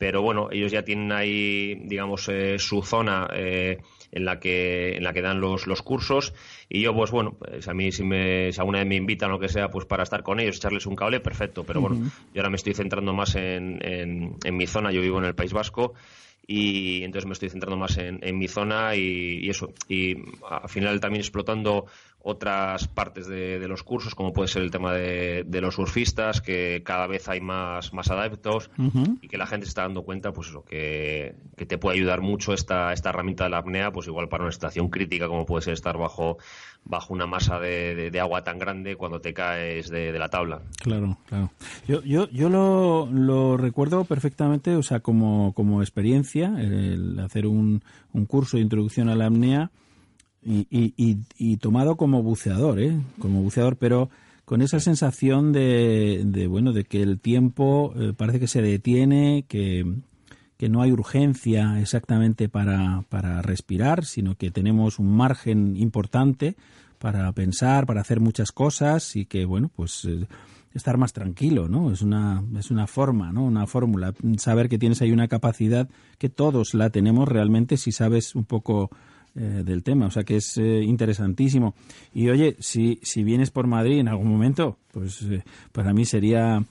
pero 0.02 0.20
bueno, 0.20 0.48
ellos 0.50 0.72
ya 0.72 0.82
tienen 0.82 1.12
ahí, 1.12 1.76
digamos, 1.84 2.28
eh, 2.28 2.58
su 2.58 2.82
zona 2.82 3.28
eh, 3.32 3.78
en 4.10 4.24
la 4.24 4.40
que 4.40 4.96
en 4.96 5.04
la 5.04 5.12
que 5.12 5.22
dan 5.22 5.40
los, 5.40 5.68
los 5.68 5.80
cursos. 5.82 6.34
Y 6.68 6.80
yo, 6.80 6.92
pues 6.92 7.12
bueno, 7.12 7.36
pues 7.38 7.68
a 7.68 7.72
mí 7.72 7.92
si, 7.92 8.02
me, 8.02 8.50
si 8.50 8.58
alguna 8.58 8.80
vez 8.80 8.88
me 8.88 8.96
invitan 8.96 9.30
o 9.30 9.34
lo 9.34 9.38
que 9.38 9.48
sea, 9.48 9.68
pues 9.68 9.86
para 9.86 10.02
estar 10.02 10.24
con 10.24 10.40
ellos, 10.40 10.56
echarles 10.56 10.86
un 10.86 10.96
cable, 10.96 11.20
perfecto, 11.20 11.62
pero 11.62 11.80
bueno, 11.80 12.10
yo 12.34 12.40
ahora 12.40 12.50
me 12.50 12.56
estoy 12.56 12.74
centrando 12.74 13.12
más 13.12 13.36
en, 13.36 13.78
en, 13.80 14.34
en 14.42 14.56
mi 14.56 14.66
zona, 14.66 14.90
yo 14.90 15.00
vivo 15.00 15.18
en 15.18 15.24
el 15.26 15.36
País 15.36 15.52
Vasco 15.52 15.94
y 16.44 17.04
entonces 17.04 17.26
me 17.26 17.34
estoy 17.34 17.50
centrando 17.50 17.76
más 17.76 17.96
en, 17.98 18.18
en 18.22 18.36
mi 18.36 18.48
zona 18.48 18.96
y, 18.96 19.38
y, 19.44 19.50
eso. 19.50 19.72
Y 19.88 20.16
al 20.50 20.68
final 20.68 20.98
también 20.98 21.20
explotando 21.20 21.86
otras 22.24 22.86
partes 22.88 23.26
de, 23.26 23.66
los 23.66 23.82
cursos, 23.82 24.14
como 24.14 24.32
puede 24.32 24.48
ser 24.48 24.62
el 24.62 24.70
tema 24.70 24.92
de, 24.92 25.60
los 25.60 25.74
surfistas, 25.74 26.40
que 26.40 26.82
cada 26.84 27.06
vez 27.06 27.28
hay 27.28 27.40
más, 27.40 27.92
más 27.92 28.10
adeptos 28.10 28.70
y 29.20 29.28
que 29.28 29.38
la 29.38 29.46
gente 29.46 29.66
se 29.66 29.70
está 29.70 29.82
dando 29.82 30.02
cuenta, 30.02 30.32
pues 30.32 30.48
eso, 30.48 30.64
que, 30.64 31.34
que, 31.56 31.66
te 31.66 31.78
puede 31.78 31.98
ayudar 31.98 32.20
mucho 32.20 32.52
esta, 32.52 32.92
esta 32.92 33.10
herramienta 33.10 33.44
de 33.44 33.50
la 33.50 33.58
apnea, 33.58 33.92
pues 33.92 34.06
igual 34.06 34.28
para 34.28 34.44
una 34.44 34.52
situación 34.52 34.88
crítica 34.88 35.26
como 35.26 35.46
puede 35.46 35.62
ser 35.62 35.74
estar 35.74 35.98
bajo, 35.98 36.38
bajo 36.84 37.12
una 37.12 37.26
masa 37.26 37.58
de, 37.58 38.10
de 38.10 38.20
agua 38.20 38.44
tan 38.44 38.58
grande 38.58 38.96
cuando 38.96 39.20
te 39.20 39.34
caes 39.34 39.90
de, 39.90 40.12
la 40.12 40.28
tabla. 40.28 40.62
Claro, 40.80 41.18
claro. 41.26 41.50
Yo, 41.88 42.02
yo, 42.02 42.28
yo 42.30 42.48
lo, 42.48 43.08
lo 43.10 43.56
recuerdo 43.56 44.04
perfectamente, 44.04 44.76
o 44.76 44.82
sea, 44.82 45.00
como, 45.00 45.52
como 45.54 45.82
experiencia, 45.82 46.54
el 46.58 47.18
hacer 47.18 47.46
un, 47.46 47.82
un 48.12 48.26
curso 48.26 48.56
de 48.56 48.62
introducción 48.62 49.08
a 49.08 49.16
la 49.16 49.26
apnea 49.26 49.70
y, 50.44 50.66
y, 50.70 51.18
y, 51.38 51.56
tomado 51.58 51.96
como 51.96 52.22
buceador, 52.22 52.80
¿eh? 52.80 52.98
Como 53.18 53.42
buceador, 53.42 53.76
pero 53.76 54.10
con 54.44 54.60
esa 54.60 54.80
sensación 54.80 55.52
de, 55.52 56.22
de 56.24 56.46
bueno, 56.48 56.72
de 56.72 56.84
que 56.84 57.02
el 57.02 57.20
tiempo 57.20 57.94
eh, 57.96 58.12
parece 58.16 58.40
que 58.40 58.48
se 58.48 58.60
detiene, 58.60 59.44
que, 59.48 59.84
que 60.56 60.68
no 60.68 60.82
hay 60.82 60.92
urgencia 60.92 61.80
exactamente 61.80 62.48
para, 62.48 63.04
para 63.08 63.40
respirar, 63.42 64.04
sino 64.04 64.34
que 64.34 64.50
tenemos 64.50 64.98
un 64.98 65.16
margen 65.16 65.76
importante 65.76 66.56
para 66.98 67.30
pensar, 67.32 67.86
para 67.86 68.00
hacer 68.00 68.20
muchas 68.20 68.52
cosas 68.52 69.16
y 69.16 69.26
que, 69.26 69.44
bueno, 69.44 69.70
pues 69.74 70.04
eh, 70.04 70.26
estar 70.74 70.98
más 70.98 71.12
tranquilo, 71.12 71.68
¿no? 71.68 71.92
Es 71.92 72.02
una, 72.02 72.42
es 72.58 72.70
una 72.70 72.86
forma, 72.86 73.32
¿no? 73.32 73.44
Una 73.44 73.66
fórmula. 73.66 74.14
Saber 74.38 74.68
que 74.68 74.78
tienes 74.78 75.02
ahí 75.02 75.12
una 75.12 75.28
capacidad 75.28 75.88
que 76.18 76.28
todos 76.28 76.74
la 76.74 76.90
tenemos 76.90 77.28
realmente 77.28 77.76
si 77.76 77.92
sabes 77.92 78.34
un 78.34 78.44
poco 78.44 78.90
eh, 79.34 79.62
del 79.64 79.82
tema. 79.82 80.06
O 80.06 80.10
sea 80.10 80.24
que 80.24 80.36
es 80.36 80.56
eh, 80.58 80.82
interesantísimo. 80.82 81.74
Y 82.12 82.28
oye, 82.28 82.56
si, 82.60 82.98
si 83.02 83.22
vienes 83.22 83.50
por 83.50 83.66
Madrid 83.66 83.98
en 83.98 84.08
algún 84.08 84.28
momento, 84.28 84.78
pues 84.92 85.24
para 85.72 85.92
mí 85.92 86.04
sería 86.04 86.62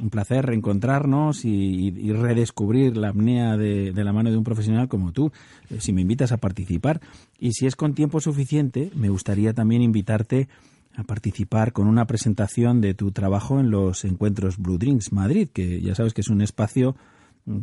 un 0.00 0.10
placer 0.10 0.46
reencontrarnos 0.46 1.44
y, 1.44 2.12
redescubrir 2.12 2.96
la 2.96 3.08
apnea 3.08 3.56
de, 3.56 3.92
la 3.94 4.12
mano 4.12 4.30
de 4.30 4.36
un 4.36 4.44
profesional 4.44 4.88
como 4.88 5.12
tú, 5.12 5.32
eh, 5.70 5.80
si 5.80 5.92
me 5.92 6.02
invitas 6.02 6.32
a 6.32 6.38
participar. 6.38 7.00
Y 7.38 7.52
si 7.52 7.66
es 7.66 7.76
con 7.76 7.94
tiempo 7.94 8.20
suficiente, 8.20 8.90
me 8.94 9.08
gustaría 9.08 9.52
también 9.52 9.82
invitarte 9.82 10.48
a 10.96 11.04
participar 11.04 11.72
con 11.72 11.86
una 11.86 12.06
presentación 12.06 12.80
de 12.80 12.94
tu 12.94 13.12
trabajo 13.12 13.60
en 13.60 13.70
los 13.70 14.04
encuentros 14.04 14.58
Blue 14.58 14.78
Drinks 14.78 15.12
Madrid, 15.12 15.48
que 15.52 15.80
ya 15.80 15.94
sabes 15.94 16.14
que 16.14 16.20
es 16.20 16.28
un 16.28 16.42
espacio 16.42 16.96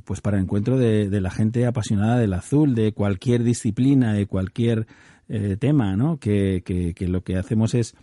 pues 0.05 0.21
para 0.21 0.39
encuentro 0.39 0.77
de, 0.77 1.09
la 1.21 1.31
gente 1.31 1.65
apasionada 1.65 2.17
del 2.17 2.33
azul, 2.33 2.75
de 2.75 2.91
cualquier 2.91 3.43
disciplina, 3.43 4.13
de 4.13 4.25
cualquier 4.25 4.87
eh, 5.29 5.57
tema, 5.59 5.95
¿no? 5.95 6.17
que, 6.17 6.63
que 6.65 7.07
lo 7.07 7.23
que 7.23 7.37
hacemos 7.37 7.73
es 7.73 7.95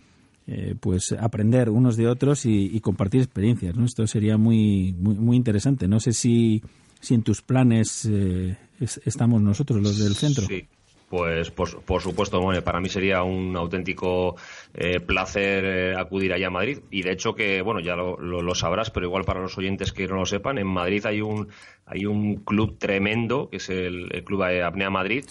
eh, 0.47 0.75
pues 0.79 1.11
aprender 1.11 1.71
unos 1.71 1.97
de 1.97 2.07
otros 2.07 2.45
y, 2.45 2.79
compartir 2.81 3.21
experiencias. 3.21 3.75
¿no? 3.75 3.83
Esto 3.83 4.05
sería 4.05 4.37
muy, 4.37 4.93
muy, 4.93 5.15
muy 5.15 5.37
interesante. 5.37 5.87
No 5.87 5.99
sé 5.99 6.13
si, 6.13 6.61
si 6.99 7.15
en 7.15 7.23
tus 7.23 7.41
planes 7.41 8.05
eh, 8.05 8.55
estamos 8.79 9.41
nosotros, 9.41 9.81
los 9.81 9.97
del 9.97 10.13
centro. 10.13 10.45
Sí. 10.45 10.67
Pues 11.09 11.51
por, 11.51 11.69
supuesto, 12.01 12.41
bueno, 12.41 12.61
para 12.63 12.81
mí 12.81 12.89
sería 12.89 13.21
un 13.21 13.55
auténtico 13.55 14.35
eh, 14.73 14.99
placer 14.99 15.95
acudir 15.97 16.33
allá 16.33 16.47
a 16.47 16.51
Madrid. 16.51 16.79
Y 16.89 17.03
de 17.03 17.11
hecho 17.11 17.35
que, 17.35 17.61
bueno, 17.61 17.79
ya 17.79 17.95
lo, 17.95 18.17
lo, 18.17 18.55
sabrás, 18.55 18.89
pero 18.89 19.05
igual 19.05 19.23
para 19.23 19.39
los 19.39 19.57
oyentes 19.57 19.93
que 19.93 20.07
no 20.07 20.15
lo 20.15 20.25
sepan, 20.25 20.57
en 20.57 20.67
Madrid 20.67 21.05
hay 21.05 21.21
un 21.21 21.49
hay 21.87 22.05
un 22.07 22.37
club 22.37 22.77
tremendo, 22.79 23.47
que 23.49 23.57
es 23.57 23.69
el, 23.69 24.09
Club 24.25 24.41
Apnea 24.43 24.89
Madrid, 24.89 25.25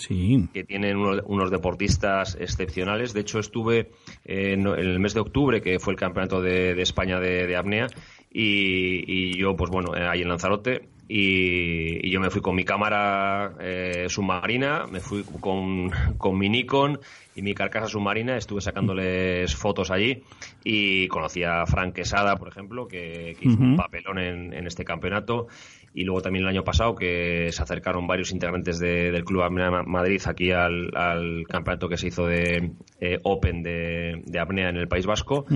que 0.52 0.62
tiene 0.64 0.94
unos, 0.94 1.50
deportistas 1.50 2.36
excepcionales. 2.38 3.12
De 3.12 3.20
hecho, 3.20 3.40
estuve 3.40 3.90
en, 4.24 4.66
el 4.66 5.00
mes 5.00 5.14
de 5.14 5.20
octubre, 5.20 5.60
que 5.60 5.80
fue 5.80 5.94
el 5.94 5.98
campeonato 5.98 6.40
de, 6.40 6.80
España 6.80 7.18
de, 7.18 7.56
apnea, 7.56 7.88
y, 8.30 9.36
yo, 9.36 9.56
pues 9.56 9.70
bueno, 9.70 9.92
ahí 9.94 10.22
en 10.22 10.28
Lanzarote, 10.28 10.88
y, 11.08 12.10
yo 12.10 12.20
me 12.20 12.30
fui 12.30 12.40
con 12.40 12.54
mi 12.54 12.64
cámara 12.64 13.54
eh, 13.60 14.06
submarina, 14.08 14.86
me 14.86 15.00
fui 15.00 15.24
con, 15.40 15.90
con, 16.16 16.38
mi 16.38 16.48
Nikon 16.48 17.00
y 17.34 17.42
mi 17.42 17.54
carcasa 17.54 17.88
submarina, 17.88 18.36
estuve 18.36 18.60
sacándoles 18.60 19.54
fotos 19.54 19.90
allí 19.90 20.22
y 20.62 21.08
conocí 21.08 21.42
a 21.42 21.66
Frank 21.66 21.94
Quesada, 21.94 22.36
por 22.36 22.48
ejemplo, 22.48 22.86
que, 22.86 23.36
hizo 23.40 23.60
un 23.60 23.76
papelón 23.76 24.18
en, 24.18 24.52
en, 24.54 24.66
este 24.66 24.84
campeonato 24.84 25.48
y 25.94 26.02
luego 26.02 26.20
también 26.20 26.44
el 26.44 26.50
año 26.50 26.64
pasado 26.64 26.96
que 26.96 27.48
se 27.52 27.62
acercaron 27.62 28.08
varios 28.08 28.32
integrantes 28.32 28.80
del 28.80 29.24
Club 29.24 29.42
Apnea 29.42 29.70
Madrid 29.86 30.20
aquí 30.26 30.50
al, 30.50 30.90
campeonato 31.48 31.88
que 31.88 31.96
se 31.96 32.08
hizo 32.08 32.26
de 32.26 32.72
eh, 33.00 33.20
Open 33.22 33.62
de, 33.62 34.22
apnea 34.38 34.70
en 34.70 34.76
el 34.76 34.88
País 34.88 35.06
Vasco. 35.06 35.46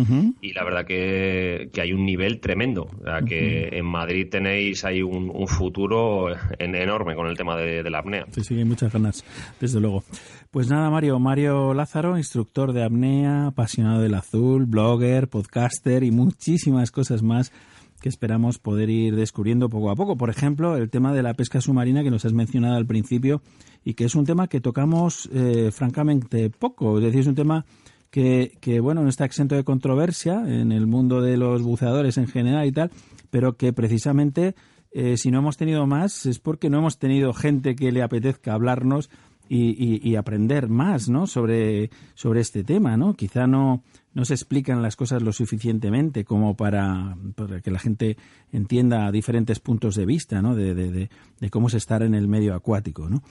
Y 0.40 0.52
la 0.52 0.64
verdad 0.64 0.86
que, 0.86 1.70
hay 1.80 1.92
un 1.92 2.04
nivel 2.04 2.38
tremendo, 2.40 2.88
que 3.26 3.68
en 3.72 3.84
Madrid 3.84 4.28
tenéis 4.30 4.84
hay 4.84 5.02
un, 5.02 5.48
futuro 5.48 6.28
enorme 6.58 7.16
con 7.16 7.26
el 7.26 7.36
tema 7.36 7.56
de, 7.56 7.88
la 7.90 7.98
apnea. 7.98 8.26
Sí, 8.30 8.44
sí, 8.44 8.54
hay 8.54 8.64
muchas 8.64 8.92
ganas, 8.92 9.24
desde 9.60 9.80
luego. 9.80 10.04
Pues 10.50 10.70
nada, 10.70 10.88
Mario, 10.88 11.18
Mario 11.18 11.74
Lázaro, 11.74 12.16
instructor 12.16 12.72
de 12.72 12.84
apnea, 12.84 13.48
apasionado 13.48 14.00
del 14.00 14.14
azul, 14.14 14.66
blogger, 14.66 15.28
podcaster 15.28 16.04
y 16.04 16.10
muchísimas 16.10 16.90
cosas 16.90 17.22
más 17.22 17.52
que 18.00 18.08
esperamos 18.08 18.58
poder 18.58 18.90
ir 18.90 19.16
descubriendo 19.16 19.68
poco 19.68 19.90
a 19.90 19.96
poco. 19.96 20.16
Por 20.16 20.30
ejemplo, 20.30 20.76
el 20.76 20.90
tema 20.90 21.12
de 21.12 21.22
la 21.22 21.34
pesca 21.34 21.60
submarina 21.60 22.02
que 22.02 22.10
nos 22.10 22.24
has 22.24 22.32
mencionado 22.32 22.76
al 22.76 22.86
principio 22.86 23.42
y 23.84 23.94
que 23.94 24.04
es 24.04 24.14
un 24.14 24.24
tema 24.24 24.48
que 24.48 24.60
tocamos 24.60 25.28
eh, 25.32 25.70
francamente 25.72 26.50
poco. 26.50 26.98
Es 26.98 27.04
decir, 27.04 27.20
es 27.20 27.26
un 27.26 27.34
tema 27.34 27.64
que, 28.10 28.56
que, 28.60 28.80
bueno, 28.80 29.02
no 29.02 29.08
está 29.08 29.24
exento 29.24 29.54
de 29.54 29.64
controversia 29.64 30.42
en 30.46 30.72
el 30.72 30.86
mundo 30.86 31.20
de 31.20 31.36
los 31.36 31.62
buceadores 31.62 32.18
en 32.18 32.28
general 32.28 32.66
y 32.66 32.72
tal, 32.72 32.90
pero 33.30 33.56
que 33.56 33.72
precisamente 33.72 34.54
eh, 34.90 35.16
si 35.16 35.30
no 35.30 35.38
hemos 35.38 35.56
tenido 35.56 35.86
más 35.86 36.24
es 36.24 36.38
porque 36.38 36.70
no 36.70 36.78
hemos 36.78 36.98
tenido 36.98 37.34
gente 37.34 37.76
que 37.76 37.92
le 37.92 38.02
apetezca 38.02 38.54
hablarnos 38.54 39.10
y, 39.48 40.16
aprender 40.16 40.68
más 40.68 41.08
¿no? 41.08 41.26
sobre, 41.26 41.90
sobre 42.14 42.40
este 42.40 42.64
tema. 42.64 42.96
¿no? 42.96 43.14
Quizá 43.14 43.46
no, 43.46 43.82
no 44.14 44.24
se 44.24 44.34
explican 44.34 44.82
las 44.82 44.96
cosas 44.96 45.22
lo 45.22 45.32
suficientemente 45.32 46.24
como 46.24 46.56
para, 46.56 47.16
que 47.62 47.70
la 47.70 47.78
gente 47.78 48.16
entienda 48.52 49.10
diferentes 49.10 49.60
puntos 49.60 49.94
de 49.94 50.06
vista 50.06 50.42
¿no? 50.42 50.54
de, 50.54 50.74
de, 50.74 51.08
de, 51.40 51.50
cómo 51.50 51.68
es 51.68 51.74
estar 51.74 52.02
en 52.02 52.14
el 52.14 52.28
medio 52.28 52.54
acuático. 52.54 53.08
¿no? 53.08 53.22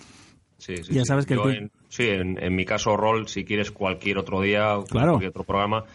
Sí, 0.58 0.77
sí, 0.77 0.93
ya 0.93 1.06
sabes 1.06 1.25
que 1.25 1.36
en, 1.36 1.71
sí, 1.88 2.08
en, 2.10 2.56
mi 2.56 2.65
caso, 2.65 2.97
Rol, 2.97 3.27
si 3.27 3.45
quieres 3.45 3.71
cualquier 3.71 4.17
otro 4.17 4.41
día, 4.41 4.75
cualquier 4.89 5.30
otro 5.30 5.43
programa, 5.43 5.86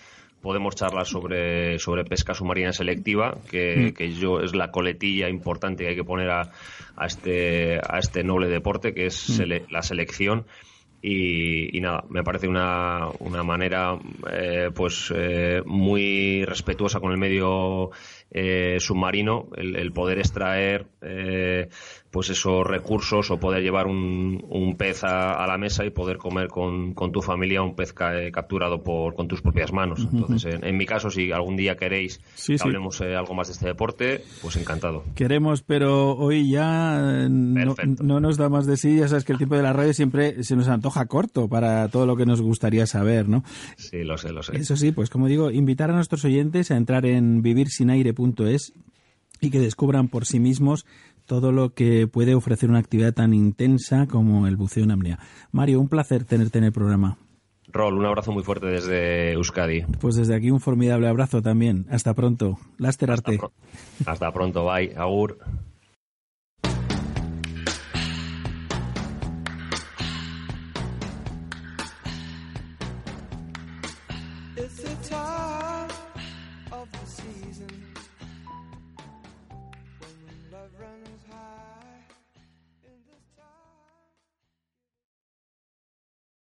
podemos 0.43 0.75
charlar 0.75 1.07
sobre, 1.07 1.79
sobre 1.79 2.05
pesca 2.05 2.35
submarina 2.35 2.73
selectiva, 2.73 3.39
que, 3.51 3.77
mm. 3.77 3.95
que 3.95 4.13
yo 4.13 4.41
es 4.41 4.55
la 4.55 4.71
coletilla 4.71 5.29
importante 5.29 5.85
que 5.85 5.91
hay 5.91 5.97
que 5.97 6.05
poner 6.05 6.31
a, 6.31 6.51
a, 6.97 7.07
este, 7.07 7.79
a 7.79 7.99
este 7.99 8.25
noble 8.25 8.49
deporte, 8.49 8.93
que 8.93 9.07
es 9.07 9.41
mm. 9.41 9.73
la 9.73 9.83
selección. 9.83 10.45
Y, 11.05 11.81
nada, 11.81 12.05
me 12.11 12.23
parece 12.23 12.47
una, 12.47 13.09
una 13.19 13.43
manera 13.43 13.99
eh, 14.31 14.71
pues 14.73 15.13
eh, 15.13 15.61
muy 15.67 16.45
respetuosa 16.45 17.01
con 17.01 17.11
el 17.11 17.19
medio 17.19 17.91
eh, 18.31 18.77
submarino 18.79 19.49
el, 19.57 19.93
poder 19.93 20.21
extraer 20.21 20.87
pues 22.13 22.29
esos 22.29 22.67
recursos 22.67 23.31
o 23.31 23.41
poder 23.41 23.63
llevar 23.63 23.87
un, 23.87 24.45
un 24.51 24.77
pez 24.77 25.03
a, 25.03 25.47
la 25.47 25.57
mesa 25.57 25.85
y 25.87 25.91
poder 25.91 26.19
comer 26.19 26.49
con, 26.49 26.93
con 26.93 27.11
tu 27.11 27.23
familia 27.23 27.63
un 27.63 27.75
pez 27.75 27.95
capturado 27.95 28.83
por, 28.83 29.15
con 29.15 29.29
tus 29.29 29.41
propias 29.41 29.73
manos. 29.73 30.07
Entonces, 30.13 30.59
en, 30.63 30.77
mi 30.77 30.85
caso, 30.85 31.11
si 31.11 31.33
algún 31.33 31.57
día 31.57 31.75
queréis 31.77 32.21
que 32.47 32.57
hablemos 32.61 33.01
eh, 33.01 33.17
algo 33.17 33.35
más 33.35 33.49
de 33.49 33.55
este 33.55 33.67
deporte, 33.67 34.23
pues 34.43 34.57
encantado. 34.57 35.05
Queremos, 35.15 35.63
pero 35.63 36.15
hoy 36.15 36.51
ya 36.51 37.29
no, 37.31 37.75
no, 38.03 38.21
nos 38.21 38.37
da 38.37 38.51
más 38.51 38.67
de 38.67 38.77
sí. 38.77 38.99
Ya 38.99 39.09
sabes 39.09 39.25
que 39.25 39.33
el 39.33 39.39
tiempo 39.39 39.57
de 39.57 39.63
la 39.63 39.73
radio 39.73 39.95
siempre 39.95 40.45
se 40.45 40.55
nos 40.55 40.69
antoja 40.69 41.07
corto 41.07 41.49
para 41.49 41.89
todo 41.89 42.05
lo 42.05 42.15
que 42.15 42.27
nos 42.27 42.43
gustaría 42.43 42.87
saber, 42.87 43.27
¿no? 43.27 43.43
Sí, 43.77 44.05
lo 44.05 44.19
sé, 44.19 44.33
lo 44.33 44.43
sé. 44.43 44.59
Eso 44.59 44.77
sí, 44.77 44.93
pues 44.93 45.09
como 45.09 45.29
digo, 45.29 45.51
invitar 45.51 45.91
a 45.91 45.95
nuestros 45.95 46.27
oyentes 46.27 46.71
a 46.71 46.77
entrar 46.77 47.07
en 47.07 47.41
vivirsinaire.es 47.41 48.75
y 49.43 49.51
que 49.51 49.59
descubran 49.59 50.09
por 50.09 50.25
sí 50.25 50.39
mismos 50.39 50.87
todo 51.33 51.51
lo 51.51 51.73
que 51.73 52.07
puede 52.09 52.35
ofrecer 52.35 52.69
una 52.69 52.81
actividad 52.81 53.15
tan 53.15 53.33
intensa 53.33 54.07
como 54.07 54.47
el 54.47 54.57
buceo 54.57 54.85
en 54.85 54.91
apnea. 54.91 55.19
Mario, 55.51 55.81
un 55.81 55.89
placer 55.89 56.25
tenerte 56.25 56.59
en 56.59 56.65
el 56.65 56.73
programa. 56.73 57.17
Rol, 57.69 57.97
un 57.97 58.05
abrazo 58.05 58.33
muy 58.33 58.43
fuerte 58.43 58.67
desde 58.67 59.33
Euskadi. 59.33 59.87
Pues 59.99 60.15
desde 60.17 60.35
aquí 60.35 60.51
un 60.51 60.61
formidable 60.61 61.09
abrazo 61.09 61.41
también. 61.41 61.87
Hasta 61.89 62.13
pronto. 62.13 62.59
Laster 62.77 63.13
Arte. 63.13 63.41
Hasta, 64.05 64.31
pronto, 64.31 64.67
bye. 64.67 64.93
Agur. 64.95 65.39